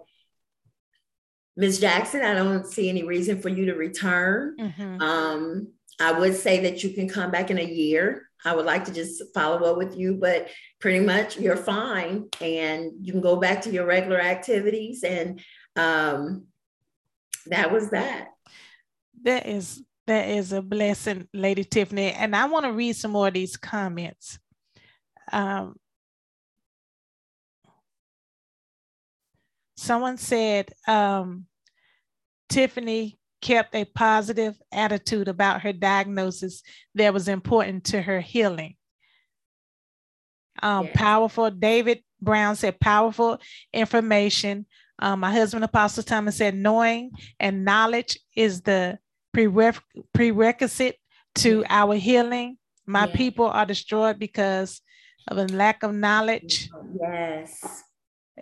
Ms. 1.57 1.81
Jackson, 1.81 2.23
I 2.23 2.35
don't 2.35 2.67
see 2.67 2.89
any 2.89 3.03
reason 3.03 3.41
for 3.41 3.49
you 3.49 3.67
to 3.67 3.75
return. 3.75 4.57
Mm-hmm. 4.61 5.01
Um, 5.01 5.69
I 5.99 6.13
would 6.13 6.37
say 6.37 6.61
that 6.61 6.85
you 6.85 6.91
can 6.91 7.09
come 7.09 7.31
back 7.31 7.51
in 7.51 7.59
a 7.59 7.65
year. 7.65 8.29
I 8.45 8.55
would 8.55 8.67
like 8.67 8.85
to 8.85 8.93
just 8.93 9.23
follow 9.35 9.71
up 9.71 9.79
with 9.79 9.97
you, 9.97 10.15
but 10.15 10.49
pretty 10.79 11.01
much 11.01 11.39
you're 11.39 11.57
fine 11.57 12.29
and 12.41 12.93
you 13.01 13.13
can 13.13 13.23
go 13.23 13.37
back 13.37 13.63
to 13.63 13.71
your 13.71 13.87
regular 13.87 14.21
activities. 14.21 15.03
And 15.03 15.41
um, 15.75 16.45
that 17.47 17.73
was 17.73 17.91
that. 17.91 18.29
That 19.23 19.47
is 19.47 19.83
that 20.07 20.29
is 20.29 20.53
a 20.53 20.63
blessing, 20.63 21.29
Lady 21.33 21.65
Tiffany. 21.65 22.13
And 22.13 22.35
I 22.35 22.47
want 22.47 22.65
to 22.65 22.73
read 22.73 22.95
some 22.95 23.13
more 23.13 23.29
of 23.29 23.35
these 23.35 23.57
comments. 23.57 24.39
Um, 25.33 25.77
someone 29.77 30.17
said, 30.17 30.71
um, 30.87 31.47
Tiffany, 32.49 33.19
kept 33.43 33.75
a 33.75 33.85
positive 33.85 34.57
attitude 34.73 35.29
about 35.29 35.61
her 35.61 35.73
diagnosis 35.73 36.63
that 36.95 37.13
was 37.13 37.29
important 37.29 37.85
to 37.85 38.01
her 38.01 38.21
healing. 38.21 38.75
Um, 40.63 40.89
Powerful. 40.89 41.51
David 41.51 42.03
Brown 42.21 42.57
said, 42.57 42.81
powerful 42.81 43.39
information. 43.73 44.67
Um, 44.99 45.21
my 45.21 45.31
husband, 45.31 45.65
Apostle 45.65 46.03
Thomas, 46.03 46.37
said, 46.37 46.55
knowing 46.55 47.11
and 47.39 47.65
knowledge 47.65 48.19
is 48.35 48.63
the 48.63 48.99
prerequisite 50.15 50.97
to 51.37 51.65
our 51.69 51.95
healing. 51.95 52.59
My 52.87 53.07
yeah. 53.07 53.17
people 53.17 53.47
are 53.47 53.67
destroyed 53.67 54.19
because 54.19 54.81
of 55.29 55.39
a 55.39 55.45
lack 55.47 55.83
of 55.83 55.95
knowledge. 55.95 56.71
Yes. 57.01 57.83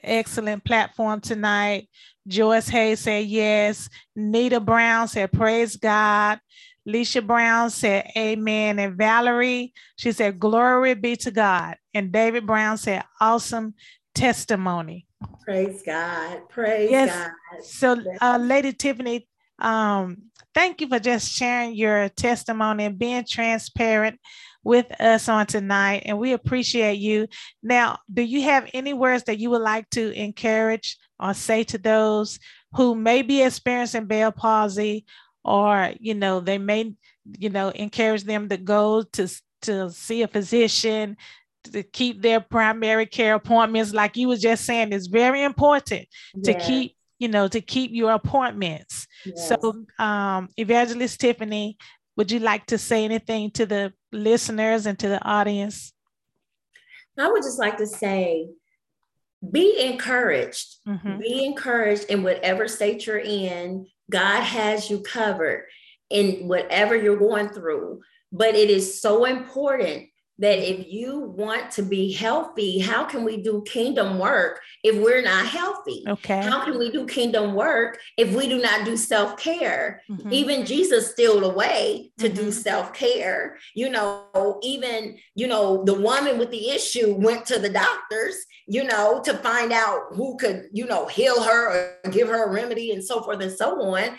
Excellent 0.02 0.64
platform 0.64 1.20
tonight. 1.20 1.88
Joyce 2.26 2.68
Hayes 2.68 3.00
said 3.00 3.26
yes. 3.26 3.88
Nita 4.14 4.60
Brown 4.60 5.08
said, 5.08 5.32
Praise 5.32 5.76
God. 5.76 6.40
Leisha 6.86 7.26
Brown 7.26 7.70
said, 7.70 8.10
Amen. 8.16 8.78
And 8.78 8.96
Valerie, 8.96 9.72
she 9.96 10.12
said, 10.12 10.38
Glory 10.38 10.94
be 10.94 11.16
to 11.16 11.30
God. 11.30 11.76
And 11.94 12.12
David 12.12 12.46
Brown 12.46 12.76
said, 12.76 13.04
Awesome 13.20 13.74
testimony. 14.14 15.06
Praise 15.44 15.82
God. 15.84 16.48
Praise 16.48 16.90
yes. 16.90 17.10
God. 17.10 17.64
So, 17.64 18.02
uh, 18.20 18.38
Lady 18.38 18.72
Tiffany, 18.72 19.26
um, 19.58 20.24
thank 20.54 20.80
you 20.80 20.88
for 20.88 20.98
just 20.98 21.32
sharing 21.32 21.74
your 21.74 22.08
testimony 22.10 22.84
and 22.84 22.98
being 22.98 23.24
transparent 23.28 24.18
with 24.62 24.86
us 25.00 25.28
on 25.28 25.46
tonight. 25.46 26.02
And 26.06 26.18
we 26.18 26.32
appreciate 26.32 26.98
you. 26.98 27.28
Now, 27.62 27.98
do 28.12 28.22
you 28.22 28.42
have 28.42 28.70
any 28.72 28.94
words 28.94 29.24
that 29.24 29.38
you 29.38 29.50
would 29.50 29.62
like 29.62 29.88
to 29.90 30.12
encourage 30.12 30.96
or 31.20 31.34
say 31.34 31.64
to 31.64 31.78
those 31.78 32.38
who 32.72 32.94
may 32.94 33.22
be 33.22 33.42
experiencing 33.42 34.06
Bell 34.06 34.32
palsy 34.32 35.04
or, 35.44 35.92
you 36.00 36.14
know, 36.14 36.40
they 36.40 36.58
may, 36.58 36.94
you 37.38 37.50
know, 37.50 37.68
encourage 37.68 38.24
them 38.24 38.48
to 38.48 38.56
go 38.56 39.02
to, 39.02 39.28
to 39.62 39.90
see 39.90 40.22
a 40.22 40.28
physician, 40.28 41.16
to 41.64 41.82
keep 41.82 42.20
their 42.20 42.40
primary 42.40 43.06
care 43.06 43.34
appointments 43.34 43.92
like 43.92 44.16
you 44.16 44.28
was 44.28 44.40
just 44.40 44.64
saying 44.64 44.92
it's 44.92 45.06
very 45.06 45.42
important 45.42 46.06
to 46.42 46.54
keep 46.54 46.96
you 47.24 47.30
know 47.34 47.46
to 47.48 47.60
keep 47.60 47.90
your 48.00 48.12
appointments. 48.12 49.06
Yes. 49.24 49.48
so 49.48 49.56
um 49.98 50.42
evangelist 50.64 51.20
tiffany 51.20 51.76
would 52.16 52.30
you 52.30 52.38
like 52.38 52.66
to 52.66 52.78
say 52.78 53.04
anything 53.04 53.50
to 53.52 53.66
the 53.66 53.92
listeners 54.12 54.86
and 54.86 54.98
to 54.98 55.08
the 55.08 55.22
audience? 55.24 55.92
I 57.18 57.28
would 57.30 57.42
just 57.42 57.58
like 57.58 57.76
to 57.78 57.86
say 57.86 58.48
be 59.58 59.68
encouraged. 59.80 60.76
Mm-hmm. 60.86 61.18
be 61.18 61.44
encouraged 61.44 62.04
in 62.04 62.22
whatever 62.22 62.68
state 62.68 63.06
you're 63.06 63.18
in. 63.18 63.86
God 64.10 64.42
has 64.42 64.90
you 64.90 65.00
covered 65.00 65.66
in 66.10 66.46
whatever 66.48 66.94
you're 66.96 67.16
going 67.16 67.48
through. 67.48 68.02
But 68.30 68.54
it 68.54 68.70
is 68.70 69.00
so 69.00 69.24
important 69.24 70.08
that 70.38 70.58
if 70.58 70.86
you 70.92 71.20
want 71.20 71.70
to 71.72 71.82
be 71.82 72.12
healthy, 72.12 72.80
how 72.80 73.04
can 73.04 73.24
we 73.24 73.36
do 73.36 73.62
kingdom 73.66 74.18
work 74.18 74.60
if 74.82 74.96
we're 74.96 75.22
not 75.22 75.46
healthy? 75.46 76.04
Okay. 76.08 76.42
How 76.42 76.64
can 76.64 76.78
we 76.78 76.90
do 76.90 77.06
kingdom 77.06 77.54
work 77.54 77.98
if 78.16 78.34
we 78.34 78.48
do 78.48 78.60
not 78.60 78.84
do 78.84 78.96
self 78.96 79.36
care? 79.36 80.02
Mm-hmm. 80.10 80.32
Even 80.32 80.66
Jesus 80.66 81.12
stealed 81.12 81.44
away 81.44 82.10
to 82.18 82.26
mm-hmm. 82.26 82.36
do 82.36 82.50
self 82.50 82.92
care. 82.92 83.58
You 83.74 83.90
know, 83.90 84.58
even, 84.62 85.18
you 85.34 85.46
know, 85.46 85.84
the 85.84 85.94
woman 85.94 86.38
with 86.38 86.50
the 86.50 86.70
issue 86.70 87.14
went 87.14 87.46
to 87.46 87.58
the 87.60 87.70
doctors, 87.70 88.36
you 88.66 88.84
know, 88.84 89.22
to 89.24 89.34
find 89.34 89.72
out 89.72 90.14
who 90.14 90.36
could, 90.36 90.68
you 90.72 90.86
know, 90.86 91.06
heal 91.06 91.42
her 91.42 91.98
or 92.04 92.10
give 92.10 92.28
her 92.28 92.44
a 92.44 92.52
remedy 92.52 92.90
and 92.90 93.04
so 93.04 93.22
forth 93.22 93.40
and 93.40 93.52
so 93.52 93.80
on. 93.80 94.16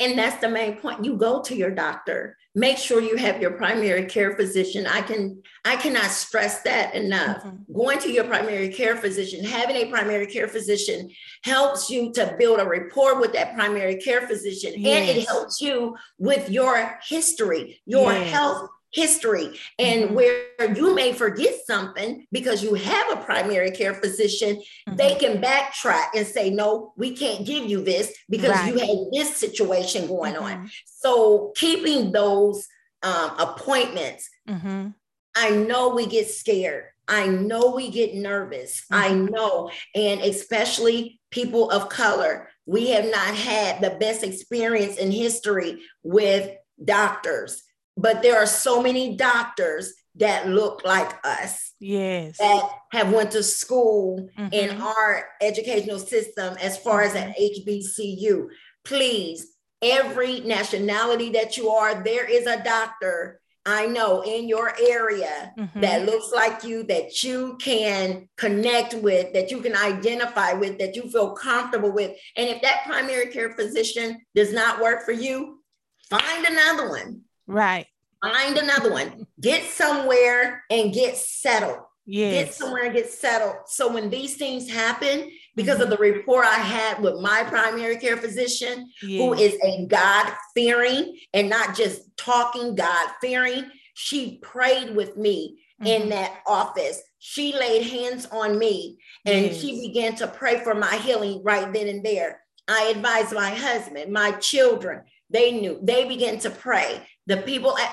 And 0.00 0.18
that's 0.18 0.40
the 0.40 0.48
main 0.48 0.76
point. 0.76 1.04
You 1.04 1.16
go 1.16 1.42
to 1.42 1.54
your 1.54 1.70
doctor 1.70 2.36
make 2.54 2.78
sure 2.78 3.00
you 3.00 3.16
have 3.16 3.40
your 3.40 3.52
primary 3.52 4.04
care 4.06 4.34
physician 4.34 4.84
i 4.86 5.00
can 5.00 5.40
i 5.64 5.76
cannot 5.76 6.10
stress 6.10 6.62
that 6.62 6.94
enough 6.94 7.38
mm-hmm. 7.44 7.72
going 7.72 7.98
to 7.98 8.10
your 8.10 8.24
primary 8.24 8.68
care 8.68 8.96
physician 8.96 9.44
having 9.44 9.76
a 9.76 9.86
primary 9.86 10.26
care 10.26 10.48
physician 10.48 11.08
helps 11.44 11.88
you 11.88 12.12
to 12.12 12.34
build 12.38 12.58
a 12.58 12.64
rapport 12.64 13.20
with 13.20 13.32
that 13.32 13.54
primary 13.54 13.96
care 13.96 14.26
physician 14.26 14.72
yes. 14.76 15.08
and 15.08 15.18
it 15.18 15.28
helps 15.28 15.60
you 15.60 15.96
with 16.18 16.50
your 16.50 16.98
history 17.06 17.80
your 17.86 18.12
yes. 18.12 18.32
health 18.32 18.68
history 18.92 19.58
and 19.78 20.04
mm-hmm. 20.04 20.14
where 20.14 20.74
you 20.74 20.94
may 20.94 21.12
forget 21.12 21.54
something 21.64 22.26
because 22.32 22.62
you 22.62 22.74
have 22.74 23.12
a 23.12 23.24
primary 23.24 23.70
care 23.70 23.94
physician 23.94 24.56
mm-hmm. 24.56 24.96
they 24.96 25.14
can 25.14 25.40
backtrack 25.40 26.06
and 26.16 26.26
say 26.26 26.50
no 26.50 26.92
we 26.96 27.14
can't 27.14 27.46
give 27.46 27.64
you 27.64 27.82
this 27.82 28.12
because 28.28 28.50
right. 28.50 28.72
you 28.72 28.78
had 28.78 28.98
this 29.12 29.36
situation 29.36 30.08
going 30.08 30.34
mm-hmm. 30.34 30.44
on 30.44 30.70
so 30.84 31.52
keeping 31.54 32.10
those 32.10 32.66
um, 33.02 33.30
appointments 33.38 34.28
mm-hmm. 34.48 34.88
i 35.36 35.50
know 35.50 35.90
we 35.90 36.06
get 36.06 36.28
scared 36.28 36.84
i 37.06 37.26
know 37.28 37.72
we 37.74 37.90
get 37.90 38.14
nervous 38.14 38.84
i 38.90 39.10
mm-hmm. 39.10 39.32
know 39.32 39.70
and 39.94 40.20
especially 40.20 41.20
people 41.30 41.70
of 41.70 41.88
color 41.88 42.48
we 42.66 42.90
have 42.90 43.04
not 43.04 43.34
had 43.34 43.80
the 43.80 43.96
best 44.00 44.24
experience 44.24 44.96
in 44.96 45.12
history 45.12 45.80
with 46.02 46.50
doctors 46.84 47.62
but 47.96 48.22
there 48.22 48.38
are 48.38 48.46
so 48.46 48.82
many 48.82 49.16
doctors 49.16 49.92
that 50.16 50.48
look 50.48 50.84
like 50.84 51.14
us 51.24 51.72
yes. 51.78 52.36
that 52.38 52.68
have 52.92 53.12
went 53.12 53.30
to 53.32 53.42
school 53.42 54.28
mm-hmm. 54.36 54.52
in 54.52 54.80
our 54.80 55.28
educational 55.40 55.98
system 55.98 56.56
as 56.60 56.76
far 56.78 57.02
as 57.02 57.14
an 57.14 57.32
hbcu 57.40 58.48
please 58.84 59.46
every 59.82 60.40
nationality 60.40 61.30
that 61.30 61.56
you 61.56 61.70
are 61.70 62.02
there 62.02 62.28
is 62.28 62.46
a 62.46 62.62
doctor 62.64 63.40
i 63.66 63.86
know 63.86 64.22
in 64.22 64.48
your 64.48 64.74
area 64.80 65.52
mm-hmm. 65.56 65.80
that 65.80 66.04
looks 66.06 66.32
like 66.34 66.64
you 66.64 66.82
that 66.82 67.22
you 67.22 67.56
can 67.60 68.28
connect 68.36 68.94
with 68.94 69.32
that 69.32 69.50
you 69.50 69.60
can 69.60 69.76
identify 69.76 70.52
with 70.52 70.78
that 70.78 70.96
you 70.96 71.08
feel 71.10 71.32
comfortable 71.32 71.92
with. 71.92 72.16
And 72.36 72.48
if 72.48 72.62
that 72.62 72.84
primary 72.86 73.26
care 73.26 73.54
physician 73.54 74.18
does 74.34 74.52
not 74.52 74.80
work 74.80 75.04
for 75.04 75.12
you 75.12 75.60
find 76.08 76.46
another 76.46 76.88
one 76.88 77.22
Right. 77.50 77.86
Find 78.22 78.56
another 78.56 78.92
one. 78.92 79.26
Get 79.40 79.64
somewhere 79.64 80.64
and 80.70 80.92
get 80.92 81.16
settled. 81.16 81.78
Yes. 82.06 82.44
Get 82.44 82.54
somewhere 82.54 82.84
and 82.84 82.94
get 82.94 83.10
settled. 83.10 83.56
So 83.66 83.92
when 83.92 84.10
these 84.10 84.36
things 84.36 84.70
happen, 84.70 85.30
because 85.56 85.78
mm-hmm. 85.78 85.92
of 85.92 85.98
the 85.98 86.12
rapport 86.12 86.44
I 86.44 86.58
had 86.58 87.02
with 87.02 87.20
my 87.20 87.44
primary 87.44 87.96
care 87.96 88.16
physician, 88.16 88.90
yes. 89.02 89.20
who 89.20 89.34
is 89.34 89.56
a 89.62 89.86
God 89.86 90.32
fearing 90.54 91.16
and 91.34 91.48
not 91.48 91.76
just 91.76 92.16
talking 92.16 92.74
God 92.74 93.10
fearing, 93.20 93.64
she 93.94 94.38
prayed 94.38 94.94
with 94.94 95.16
me 95.16 95.58
mm-hmm. 95.80 96.02
in 96.02 96.08
that 96.10 96.40
office. 96.46 97.02
She 97.18 97.52
laid 97.52 97.86
hands 97.86 98.26
on 98.26 98.58
me 98.58 98.98
and 99.26 99.46
yes. 99.46 99.60
she 99.60 99.88
began 99.88 100.14
to 100.16 100.26
pray 100.26 100.62
for 100.62 100.74
my 100.74 100.96
healing 100.96 101.42
right 101.42 101.72
then 101.72 101.88
and 101.88 102.04
there. 102.04 102.40
I 102.66 102.92
advised 102.94 103.32
my 103.34 103.50
husband, 103.50 104.12
my 104.12 104.32
children, 104.32 105.02
they 105.30 105.52
knew, 105.52 105.78
they 105.82 106.06
began 106.06 106.38
to 106.40 106.50
pray. 106.50 107.00
The 107.26 107.38
people 107.38 107.76
at 107.78 107.92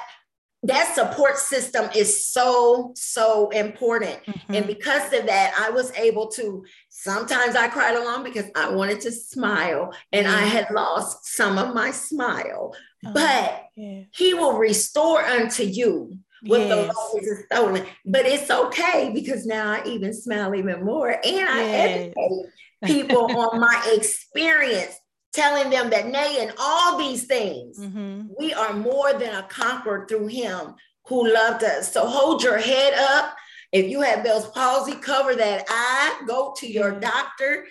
that 0.63 0.93
support 0.95 1.37
system 1.37 1.89
is 1.95 2.27
so 2.27 2.91
so 2.95 3.49
important 3.49 4.17
mm-hmm. 4.25 4.55
and 4.55 4.65
because 4.65 5.13
of 5.13 5.27
that 5.27 5.53
i 5.59 5.69
was 5.69 5.91
able 5.95 6.27
to 6.27 6.65
sometimes 6.89 7.55
i 7.55 7.67
cried 7.67 7.95
along 7.95 8.23
because 8.23 8.45
i 8.55 8.67
wanted 8.67 8.99
to 8.99 9.11
smile 9.11 9.93
and 10.11 10.25
mm-hmm. 10.25 10.35
i 10.35 10.41
had 10.41 10.67
lost 10.71 11.27
some 11.27 11.59
of 11.59 11.75
my 11.75 11.91
smile 11.91 12.73
oh, 13.05 13.13
but 13.13 13.67
yeah. 13.75 14.01
he 14.11 14.33
will 14.33 14.57
restore 14.57 15.23
unto 15.23 15.61
you 15.63 16.17
what 16.43 16.59
yes. 16.59 16.69
the 16.69 16.93
Lord 16.93 17.23
is 17.23 17.43
stolen. 17.45 17.85
But 18.05 18.25
it's 18.25 18.49
okay 18.49 19.11
because 19.13 19.45
now 19.45 19.71
I 19.71 19.83
even 19.87 20.13
smile 20.13 20.53
even 20.53 20.85
more 20.85 21.09
and 21.09 21.49
I 21.49 21.61
yes. 21.63 21.99
educate 21.99 22.45
people 22.83 23.39
on 23.39 23.59
my 23.59 23.93
experience 23.95 24.99
telling 25.37 25.69
them 25.69 25.89
that 25.91 26.07
nay 26.07 26.41
in 26.41 26.51
all 26.57 26.97
these 26.97 27.25
things. 27.25 27.79
Mm-hmm. 27.79 28.27
we 28.39 28.53
are 28.53 28.73
more 28.73 29.13
than 29.13 29.35
a 29.35 29.43
conqueror 29.43 30.05
through 30.07 30.27
him 30.27 30.75
who 31.07 31.31
loved 31.31 31.63
us. 31.63 31.93
So 31.93 32.05
hold 32.07 32.43
your 32.43 32.57
head 32.57 32.93
up. 32.93 33.35
If 33.71 33.89
you 33.89 34.01
have 34.01 34.23
bell's 34.23 34.49
palsy 34.49 34.95
cover 34.95 35.35
that 35.35 35.65
eye 35.67 36.23
go 36.27 36.53
to 36.57 36.67
your 36.67 36.99
doctor 36.99 37.65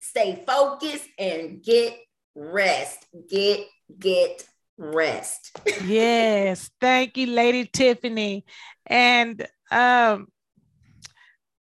stay 0.00 0.42
focused 0.46 1.08
and 1.18 1.62
get 1.62 1.96
rest. 2.34 3.06
Get 3.28 3.66
get 3.98 4.44
rest. 4.78 5.58
Yes. 5.84 6.70
Thank 6.80 7.16
you 7.16 7.26
lady 7.28 7.68
tiffany. 7.72 8.44
And 8.86 9.46
um 9.70 10.28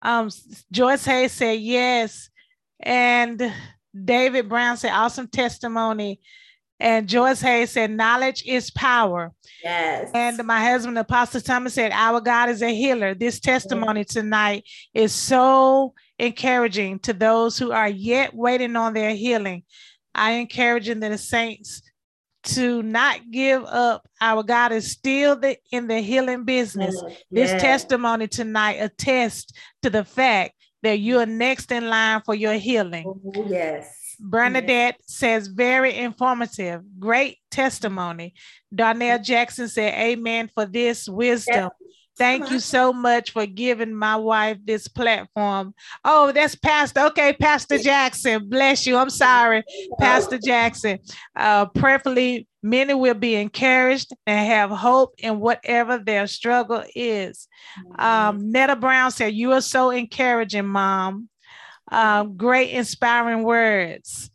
um 0.03 0.31
joyce 0.71 1.05
hayes 1.05 1.33
said 1.33 1.61
yes. 1.61 2.31
And 2.81 3.53
David 3.93 4.49
Brown 4.49 4.77
said, 4.77 4.93
awesome 4.93 5.29
testimony. 5.29 6.21
And 6.81 7.09
Joyce 7.09 7.41
Hayes 7.41 7.71
said, 7.71 7.91
knowledge 7.91 8.43
is 8.45 8.71
power. 8.71 9.33
Yes. 9.63 10.11
And 10.15 10.43
my 10.45 10.61
husband, 10.65 10.99
Apostle 10.99 11.41
Thomas, 11.41 11.75
said, 11.75 11.93
Our 11.93 12.21
God 12.21 12.49
is 12.49 12.61
a 12.63 12.75
healer. 12.75 13.15
This 13.15 13.39
testimony 13.39 14.01
yes. 14.01 14.15
tonight 14.15 14.65
is 14.93 15.13
so 15.13 15.95
encouraging 16.19 16.99
to 17.01 17.13
those 17.13 17.57
who 17.57 17.71
are 17.71 17.89
yet 17.89 18.35
waiting 18.35 18.75
on 18.75 18.95
their 18.95 19.15
healing. 19.15 19.63
I 20.15 20.33
encourage 20.33 20.89
the 20.89 21.19
saints 21.19 21.83
to 22.45 22.83
not 22.83 23.31
give 23.31 23.65
up. 23.65 24.07
Our 24.21 24.43
God 24.43 24.73
is 24.73 24.91
still 24.91 25.37
the, 25.37 25.57
in 25.71 25.87
the 25.87 26.01
healing 26.01 26.45
business. 26.45 27.01
Mm, 27.01 27.09
yes. 27.09 27.23
This 27.31 27.63
testimony 27.63 28.27
tonight 28.27 28.75
attests 28.75 29.53
to 29.83 29.91
the 29.91 30.05
fact 30.05 30.55
that 30.83 30.99
you 30.99 31.19
are 31.19 31.27
next 31.27 31.71
in 31.73 31.89
line 31.89 32.23
for 32.25 32.35
your 32.35 32.55
healing. 32.55 33.05
Oh, 33.07 33.47
yes. 33.49 33.99
Bernadette 34.21 34.97
yes. 34.99 35.17
says, 35.19 35.47
very 35.49 35.97
informative, 35.97 36.83
great 36.99 37.39
testimony. 37.51 38.35
Darnell 38.75 39.19
Jackson 39.19 39.69
said, 39.69 39.95
Amen 39.95 40.51
for 40.55 40.65
this 40.65 41.09
wisdom. 41.09 41.71
Yes. 41.81 41.93
Thank 42.19 42.51
you 42.51 42.61
so 42.61 42.93
much 42.93 43.31
for 43.31 43.47
giving 43.47 43.95
my 43.95 44.17
wife 44.17 44.59
this 44.65 44.87
platform. 44.87 45.75
Oh, 46.05 46.31
that's 46.31 46.55
Pastor. 46.55 47.01
Okay, 47.07 47.33
Pastor 47.33 47.79
Jackson. 47.79 48.49
Bless 48.49 48.87
you. 48.87 48.97
I'm 48.99 49.11
sorry, 49.11 49.65
Pastor 49.99 50.39
Jackson. 50.39 50.99
Uh, 51.35 51.67
prayerfully, 51.67 52.47
many 52.63 52.95
will 52.95 53.15
be 53.15 53.35
encouraged 53.35 54.13
and 54.27 54.47
have 54.47 54.71
hope 54.71 55.15
in 55.19 55.41
whatever 55.41 55.99
their 55.99 56.27
struggle 56.27 56.85
is. 56.95 57.49
Um, 57.99 58.51
Netta 58.53 58.77
Brown 58.77 59.11
said, 59.11 59.35
You 59.35 59.53
are 59.53 59.61
so 59.61 59.91
encouraging, 59.91 60.67
Mom. 60.67 61.29
Um, 61.91 62.37
great, 62.37 62.71
inspiring 62.71 63.43
words. 63.43 64.31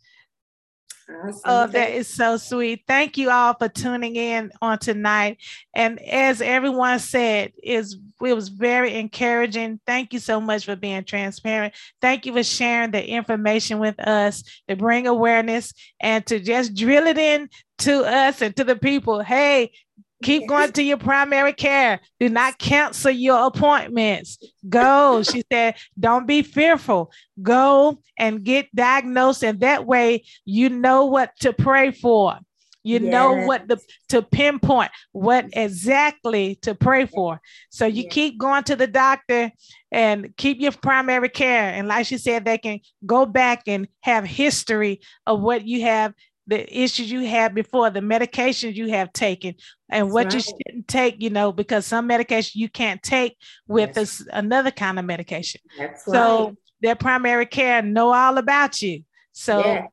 Awesome. 1.10 1.40
Oh, 1.46 1.66
that 1.68 1.90
is 1.92 2.06
so 2.06 2.36
sweet. 2.36 2.82
Thank 2.86 3.16
you 3.16 3.30
all 3.30 3.54
for 3.54 3.68
tuning 3.68 4.16
in 4.16 4.50
on 4.60 4.78
tonight. 4.78 5.38
And 5.74 5.98
as 6.02 6.42
everyone 6.42 6.98
said, 6.98 7.52
is 7.62 7.96
it 8.20 8.34
was 8.34 8.48
very 8.48 8.94
encouraging. 8.96 9.80
Thank 9.86 10.12
you 10.12 10.18
so 10.18 10.40
much 10.40 10.66
for 10.66 10.76
being 10.76 11.04
transparent. 11.04 11.74
Thank 12.02 12.26
you 12.26 12.34
for 12.34 12.42
sharing 12.42 12.90
the 12.90 13.06
information 13.06 13.78
with 13.78 13.98
us 14.00 14.42
to 14.68 14.76
bring 14.76 15.06
awareness 15.06 15.72
and 16.00 16.26
to 16.26 16.40
just 16.40 16.74
drill 16.74 17.06
it 17.06 17.16
in 17.16 17.48
to 17.78 18.04
us 18.04 18.42
and 18.42 18.54
to 18.56 18.64
the 18.64 18.76
people. 18.76 19.20
Hey, 19.22 19.72
Keep 20.22 20.48
going 20.48 20.72
to 20.72 20.82
your 20.82 20.96
primary 20.96 21.52
care. 21.52 22.00
Do 22.18 22.28
not 22.28 22.58
cancel 22.58 23.12
your 23.12 23.46
appointments. 23.46 24.38
Go. 24.68 25.22
she 25.22 25.44
said, 25.50 25.76
don't 25.98 26.26
be 26.26 26.42
fearful. 26.42 27.12
Go 27.40 28.00
and 28.18 28.42
get 28.42 28.74
diagnosed. 28.74 29.44
And 29.44 29.60
that 29.60 29.86
way 29.86 30.24
you 30.44 30.70
know 30.70 31.06
what 31.06 31.30
to 31.40 31.52
pray 31.52 31.92
for. 31.92 32.38
You 32.84 33.00
yes. 33.00 33.12
know 33.12 33.44
what 33.44 33.68
the, 33.68 33.78
to 34.08 34.22
pinpoint 34.22 34.90
what 35.12 35.46
exactly 35.52 36.56
to 36.62 36.74
pray 36.74 37.06
for. 37.06 37.40
So 37.70 37.86
you 37.86 38.04
yes. 38.04 38.12
keep 38.12 38.38
going 38.38 38.64
to 38.64 38.76
the 38.76 38.86
doctor 38.86 39.52
and 39.92 40.34
keep 40.36 40.60
your 40.60 40.72
primary 40.72 41.28
care. 41.28 41.72
And 41.74 41.86
like 41.86 42.06
she 42.06 42.18
said, 42.18 42.44
they 42.44 42.58
can 42.58 42.80
go 43.04 43.26
back 43.26 43.64
and 43.66 43.88
have 44.00 44.24
history 44.24 45.00
of 45.26 45.40
what 45.40 45.66
you 45.66 45.82
have 45.82 46.14
the 46.48 46.82
issues 46.82 47.12
you 47.12 47.20
had 47.20 47.54
before, 47.54 47.90
the 47.90 48.00
medications 48.00 48.74
you 48.74 48.88
have 48.88 49.12
taken, 49.12 49.54
and 49.90 50.10
what 50.10 50.24
right. 50.24 50.34
you 50.34 50.40
shouldn't 50.40 50.88
take, 50.88 51.22
you 51.22 51.30
know, 51.30 51.52
because 51.52 51.84
some 51.86 52.06
medication 52.06 52.60
you 52.60 52.70
can't 52.70 53.02
take 53.02 53.36
with 53.66 53.92
yes. 53.96 54.24
a, 54.32 54.38
another 54.38 54.70
kind 54.70 54.98
of 54.98 55.04
medication. 55.04 55.60
That's 55.76 56.06
so 56.06 56.46
right. 56.46 56.54
their 56.80 56.96
primary 56.96 57.46
care 57.46 57.82
know 57.82 58.12
all 58.12 58.38
about 58.38 58.80
you. 58.80 59.04
So 59.32 59.58
yeah. 59.60 59.86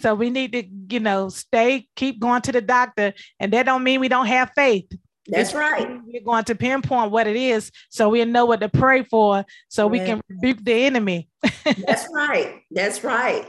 so 0.00 0.14
we 0.14 0.28
need 0.28 0.52
to, 0.52 0.64
you 0.94 1.00
know, 1.00 1.30
stay, 1.30 1.88
keep 1.96 2.20
going 2.20 2.42
to 2.42 2.52
the 2.52 2.60
doctor. 2.60 3.14
And 3.40 3.52
that 3.54 3.64
don't 3.64 3.82
mean 3.82 4.00
we 4.00 4.08
don't 4.08 4.26
have 4.26 4.52
faith. 4.54 4.86
That's 5.26 5.48
it's 5.50 5.54
right. 5.54 5.88
We're 6.04 6.22
going 6.22 6.44
to 6.44 6.54
pinpoint 6.54 7.10
what 7.10 7.26
it 7.26 7.36
is 7.36 7.72
so 7.88 8.10
we 8.10 8.22
know 8.26 8.44
what 8.44 8.60
to 8.60 8.68
pray 8.68 9.04
for 9.04 9.46
so 9.68 9.86
we 9.86 10.00
can 10.00 10.20
rebuke 10.28 10.62
the 10.62 10.84
enemy. 10.84 11.30
That's 11.64 12.06
right. 12.12 12.60
That's 12.70 13.02
right. 13.02 13.46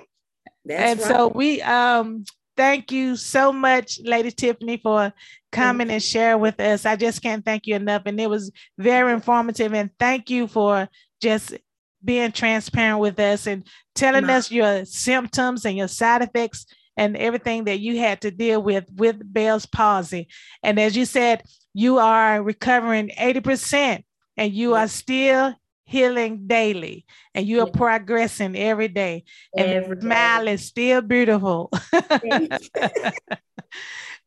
That's 0.63 0.81
and 0.81 0.99
right. 0.99 1.07
so 1.07 1.27
we 1.27 1.61
um 1.61 2.23
thank 2.57 2.91
you 2.91 3.15
so 3.15 3.51
much, 3.51 3.99
Lady 4.03 4.31
Tiffany, 4.31 4.77
for 4.77 5.13
coming 5.51 5.89
and 5.89 6.01
sharing 6.01 6.41
with 6.41 6.59
us. 6.59 6.85
I 6.85 6.95
just 6.95 7.21
can't 7.21 7.43
thank 7.43 7.67
you 7.67 7.75
enough. 7.75 8.03
And 8.05 8.19
it 8.19 8.29
was 8.29 8.51
very 8.77 9.13
informative. 9.13 9.73
And 9.73 9.89
thank 9.99 10.29
you 10.29 10.47
for 10.47 10.89
just 11.21 11.55
being 12.03 12.31
transparent 12.31 12.99
with 12.99 13.19
us 13.19 13.47
and 13.47 13.65
telling 13.95 14.29
us 14.29 14.51
your 14.51 14.85
symptoms 14.85 15.65
and 15.65 15.77
your 15.77 15.87
side 15.87 16.21
effects 16.21 16.65
and 16.97 17.17
everything 17.17 17.65
that 17.65 17.79
you 17.79 17.99
had 17.99 18.21
to 18.21 18.31
deal 18.31 18.61
with 18.61 18.85
with 18.95 19.17
Bell's 19.33 19.65
palsy. 19.65 20.27
And 20.63 20.79
as 20.79 20.95
you 20.95 21.05
said, 21.05 21.43
you 21.73 21.97
are 21.97 22.41
recovering 22.41 23.09
80% 23.09 24.03
and 24.37 24.53
you 24.53 24.75
are 24.75 24.87
still 24.87 25.55
healing 25.85 26.47
daily 26.47 27.05
and 27.33 27.45
you 27.45 27.61
are 27.61 27.69
progressing 27.69 28.55
every 28.57 28.87
day 28.87 29.23
and 29.55 29.67
every 29.67 30.01
smile 30.01 30.47
is 30.47 30.65
still 30.65 31.01
beautiful 31.01 31.71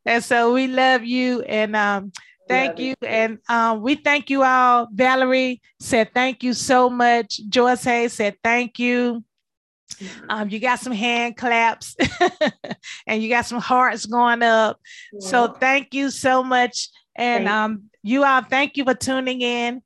and 0.06 0.22
so 0.22 0.54
we 0.54 0.68
love 0.68 1.04
you 1.04 1.42
and 1.42 1.74
um 1.74 2.12
thank 2.48 2.70
love 2.70 2.80
you 2.80 2.94
it. 3.02 3.08
and 3.08 3.38
um 3.48 3.82
we 3.82 3.96
thank 3.96 4.30
you 4.30 4.44
all 4.44 4.86
valerie 4.92 5.60
said 5.80 6.08
thank 6.14 6.44
you 6.44 6.52
so 6.52 6.88
much 6.88 7.40
joyce 7.48 7.82
hayes 7.82 8.12
said 8.12 8.36
thank 8.44 8.78
you 8.78 9.24
mm-hmm. 9.94 10.30
um, 10.30 10.48
you 10.48 10.60
got 10.60 10.78
some 10.78 10.92
hand 10.92 11.36
claps 11.36 11.96
and 13.06 13.20
you 13.20 13.28
got 13.28 13.46
some 13.46 13.60
hearts 13.60 14.06
going 14.06 14.42
up. 14.42 14.78
Yeah. 15.12 15.28
So 15.28 15.48
thank 15.48 15.94
you 15.94 16.10
so 16.10 16.44
much. 16.44 16.88
And 17.16 17.48
um, 17.48 17.84
you 18.02 18.24
all, 18.24 18.42
thank 18.42 18.76
you 18.76 18.84
for 18.84 18.94
tuning 18.94 19.40
in. 19.40 19.82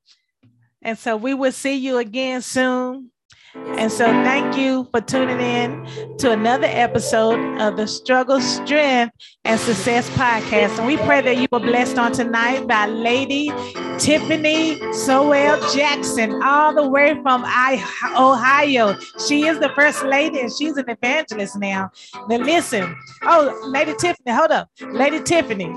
And 0.82 0.98
so 0.98 1.16
we 1.16 1.32
will 1.34 1.52
see 1.52 1.76
you 1.76 1.98
again 1.98 2.42
soon. 2.42 3.10
And 3.54 3.92
so 3.92 4.06
thank 4.06 4.56
you 4.56 4.88
for 4.90 5.02
tuning 5.02 5.38
in 5.38 6.16
to 6.16 6.32
another 6.32 6.66
episode 6.68 7.60
of 7.60 7.76
the 7.76 7.86
Struggle, 7.86 8.40
Strength, 8.40 9.14
and 9.44 9.60
Success 9.60 10.08
podcast. 10.10 10.78
And 10.78 10.86
we 10.86 10.96
pray 10.96 11.20
that 11.20 11.36
you 11.36 11.48
were 11.52 11.60
blessed 11.60 11.98
on 11.98 12.12
tonight 12.12 12.66
by 12.66 12.86
Lady 12.86 13.52
Tiffany 13.98 14.80
Sowell 14.94 15.60
Jackson, 15.74 16.40
all 16.42 16.74
the 16.74 16.88
way 16.88 17.14
from 17.22 17.44
Ohio. 17.44 18.96
She 19.28 19.46
is 19.46 19.58
the 19.58 19.68
first 19.74 20.02
lady 20.02 20.40
and 20.40 20.50
she's 20.50 20.78
an 20.78 20.88
evangelist 20.88 21.58
now. 21.58 21.90
Now 22.28 22.38
listen. 22.38 22.96
Oh, 23.22 23.60
Lady 23.66 23.92
Tiffany, 23.98 24.32
hold 24.32 24.50
up. 24.50 24.70
Lady 24.80 25.22
Tiffany, 25.22 25.70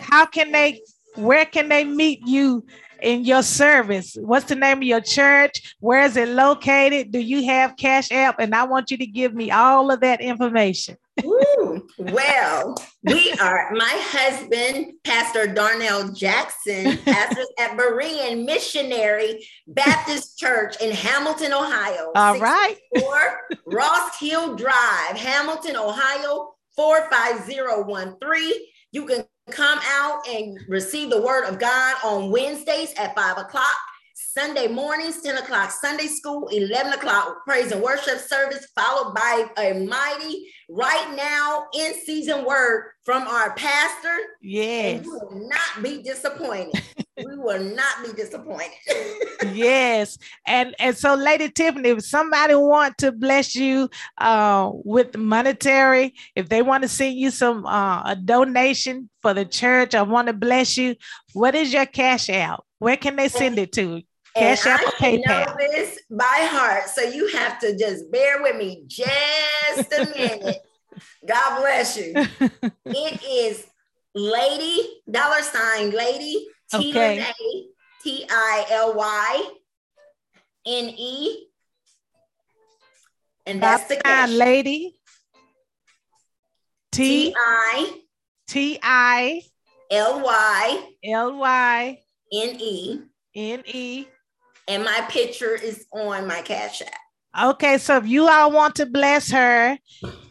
how 0.00 0.26
can 0.26 0.50
they, 0.50 0.80
where 1.14 1.46
can 1.46 1.68
they 1.68 1.84
meet 1.84 2.26
you 2.26 2.66
in 3.04 3.24
your 3.24 3.42
service. 3.42 4.16
What's 4.18 4.46
the 4.46 4.56
name 4.56 4.78
of 4.78 4.82
your 4.82 5.00
church? 5.00 5.76
Where 5.78 6.04
is 6.04 6.16
it 6.16 6.28
located? 6.28 7.12
Do 7.12 7.18
you 7.20 7.44
have 7.44 7.76
Cash 7.76 8.10
App? 8.10 8.40
And 8.40 8.54
I 8.54 8.64
want 8.64 8.90
you 8.90 8.96
to 8.96 9.06
give 9.06 9.34
me 9.34 9.50
all 9.50 9.90
of 9.90 10.00
that 10.00 10.20
information. 10.20 10.96
Ooh, 11.24 11.86
well, 11.98 12.74
we 13.04 13.32
are 13.40 13.70
my 13.72 13.96
husband, 14.00 14.94
Pastor 15.04 15.46
Darnell 15.46 16.12
Jackson, 16.12 16.98
pastors 17.04 17.46
at 17.60 17.76
Berean 17.76 18.44
Missionary 18.44 19.46
Baptist 19.68 20.38
Church 20.38 20.80
in 20.80 20.90
Hamilton, 20.90 21.52
Ohio. 21.52 22.10
All 22.16 22.40
right. 22.40 22.76
Or 23.04 23.38
Ross 23.66 24.18
Hill 24.18 24.56
Drive, 24.56 25.16
Hamilton, 25.16 25.76
Ohio, 25.76 26.54
45013. 26.74 28.52
You 28.90 29.06
can 29.06 29.24
come 29.50 29.78
out 29.84 30.26
and 30.28 30.58
receive 30.68 31.10
the 31.10 31.20
word 31.20 31.44
of 31.44 31.58
God 31.58 31.96
on 32.04 32.30
Wednesdays 32.30 32.92
at 32.96 33.14
five 33.14 33.38
o'clock. 33.38 33.76
Sunday 34.16 34.66
mornings, 34.66 35.22
10 35.22 35.38
o'clock 35.38 35.70
Sunday 35.70 36.06
school, 36.06 36.48
11 36.48 36.92
o'clock 36.92 37.44
praise 37.44 37.70
and 37.70 37.80
worship 37.80 38.18
service, 38.18 38.66
followed 38.74 39.14
by 39.14 39.46
a 39.58 39.84
mighty, 39.84 40.52
right 40.68 41.14
now, 41.16 41.66
in 41.72 41.94
season 42.04 42.44
word 42.44 42.90
from 43.04 43.22
our 43.28 43.54
pastor. 43.54 44.16
Yes. 44.42 45.04
you 45.04 45.12
will 45.12 45.48
not 45.48 45.82
be 45.82 46.02
disappointed. 46.02 46.82
we 47.16 47.36
will 47.36 47.62
not 47.62 48.04
be 48.04 48.12
disappointed. 48.12 48.70
yes. 49.52 50.18
And 50.46 50.74
and 50.78 50.96
so 50.96 51.14
Lady 51.14 51.50
Tiffany, 51.50 51.90
if 51.90 52.04
somebody 52.04 52.54
want 52.54 52.98
to 52.98 53.12
bless 53.12 53.54
you 53.54 53.88
uh, 54.18 54.70
with 54.72 55.16
monetary, 55.16 56.14
if 56.34 56.48
they 56.48 56.62
want 56.62 56.82
to 56.82 56.88
send 56.88 57.16
you 57.16 57.30
some 57.30 57.66
uh, 57.66 58.02
a 58.04 58.16
donation 58.16 59.08
for 59.22 59.34
the 59.34 59.44
church, 59.44 59.94
I 59.94 60.02
want 60.02 60.26
to 60.28 60.32
bless 60.32 60.76
you, 60.76 60.96
what 61.32 61.54
is 61.54 61.72
your 61.72 61.86
cash 61.86 62.28
out? 62.30 62.64
Where 62.78 62.96
can 62.96 63.16
they 63.16 63.28
send 63.28 63.58
it 63.58 63.72
to? 63.72 64.02
Cash 64.36 64.66
App 64.66 64.82
or 64.82 64.90
PayPal? 64.92 65.46
know 65.46 65.54
this 65.58 66.00
by 66.10 66.48
heart, 66.50 66.88
so 66.88 67.02
you 67.02 67.28
have 67.28 67.60
to 67.60 67.78
just 67.78 68.10
bear 68.10 68.42
with 68.42 68.56
me 68.56 68.82
just 68.88 69.92
a 69.92 70.06
minute. 70.16 70.58
God 71.26 71.60
bless 71.60 71.96
you. 71.96 72.14
it 72.86 73.22
is 73.24 73.64
Lady 74.16 75.00
dollar 75.10 75.42
sign 75.42 75.90
Lady 75.90 76.46
okay. 76.72 77.26
T 78.02 78.26
I 78.30 78.66
L 78.70 78.94
Y 78.94 79.48
N 80.66 80.94
E, 80.96 81.46
and 83.46 83.62
that's 83.62 83.88
the 83.88 83.96
cash. 83.96 84.30
Lady 84.30 84.94
T 86.92 87.34
I 87.36 88.00
T 88.46 88.78
I 88.82 89.42
L 89.90 90.20
Y 90.20 90.88
L 91.04 91.36
Y 91.38 91.98
N 92.32 92.56
E 92.60 93.00
N 93.34 93.62
E 93.66 94.06
and 94.68 94.84
my 94.84 95.04
picture 95.08 95.54
is 95.54 95.86
on 95.92 96.26
my 96.26 96.40
cash 96.42 96.82
app. 96.82 96.92
Okay, 97.42 97.78
so 97.78 97.96
if 97.96 98.06
you 98.06 98.28
all 98.28 98.52
want 98.52 98.76
to 98.76 98.86
bless 98.86 99.30
her 99.32 99.76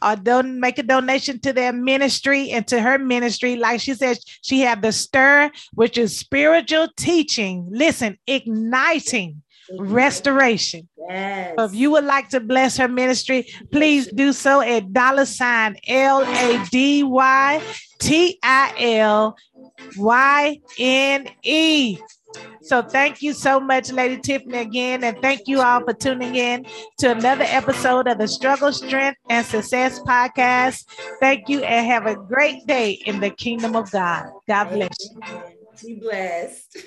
or 0.02 0.16
don't 0.16 0.60
make 0.60 0.78
a 0.78 0.84
donation 0.84 1.40
to 1.42 1.52
their 1.52 1.74
ministry 1.74 2.52
and 2.52 2.66
to 2.68 2.82
her 2.82 2.98
ministry, 2.98 3.58
like 3.58 3.82
she 3.82 3.94
says, 3.94 4.24
she 4.42 4.62
have 4.62 4.82
the 4.82 4.92
stir, 4.92 5.52
which 5.74 5.98
is 5.98 6.18
spiritual 6.18 6.88
teaching. 6.96 7.68
Listen, 7.70 8.18
igniting 8.26 9.42
restoration. 9.80 10.88
Yes. 11.10 11.54
So 11.58 11.66
if 11.66 11.76
you 11.76 11.92
would 11.92 12.06
like 12.06 12.30
to 12.30 12.40
bless 12.40 12.78
her 12.78 12.88
ministry, 12.88 13.48
please 13.72 14.08
do 14.08 14.32
so 14.32 14.62
at 14.62 14.94
dollar 14.94 15.26
sign 15.26 15.78
L 15.88 16.22
A 16.24 16.66
D 16.70 17.04
Y 17.04 17.62
T 18.00 18.40
I 18.42 18.74
L 18.78 19.36
Y 19.98 20.60
N 20.80 21.28
E. 21.44 21.98
So 22.62 22.82
thank 22.82 23.22
you 23.22 23.34
so 23.34 23.60
much, 23.60 23.92
Lady 23.92 24.20
Tiffany, 24.22 24.60
again, 24.60 25.04
and 25.04 25.18
thank 25.22 25.48
you 25.48 25.62
all 25.62 25.82
for 25.84 25.94
tuning 25.94 26.36
in 26.36 26.66
to 27.00 27.12
another 27.12 27.46
episode 27.48 28.08
of 28.08 28.18
the 28.18 28.28
Struggle, 28.28 28.72
Strength, 28.72 29.20
and 29.30 29.46
Success 29.46 30.00
podcast. 30.00 30.86
Thank 31.20 31.50
you, 31.50 31.64
and 31.64 31.86
have 31.86 32.06
a 32.06 32.16
great 32.16 32.66
day 32.66 32.92
in 33.06 33.20
the 33.20 33.30
kingdom 33.30 33.76
of 33.76 33.92
God. 33.92 34.32
God 34.48 34.70
bless 34.70 34.98
you. 35.02 35.22
Be 35.84 36.00
blessed. 36.00 36.78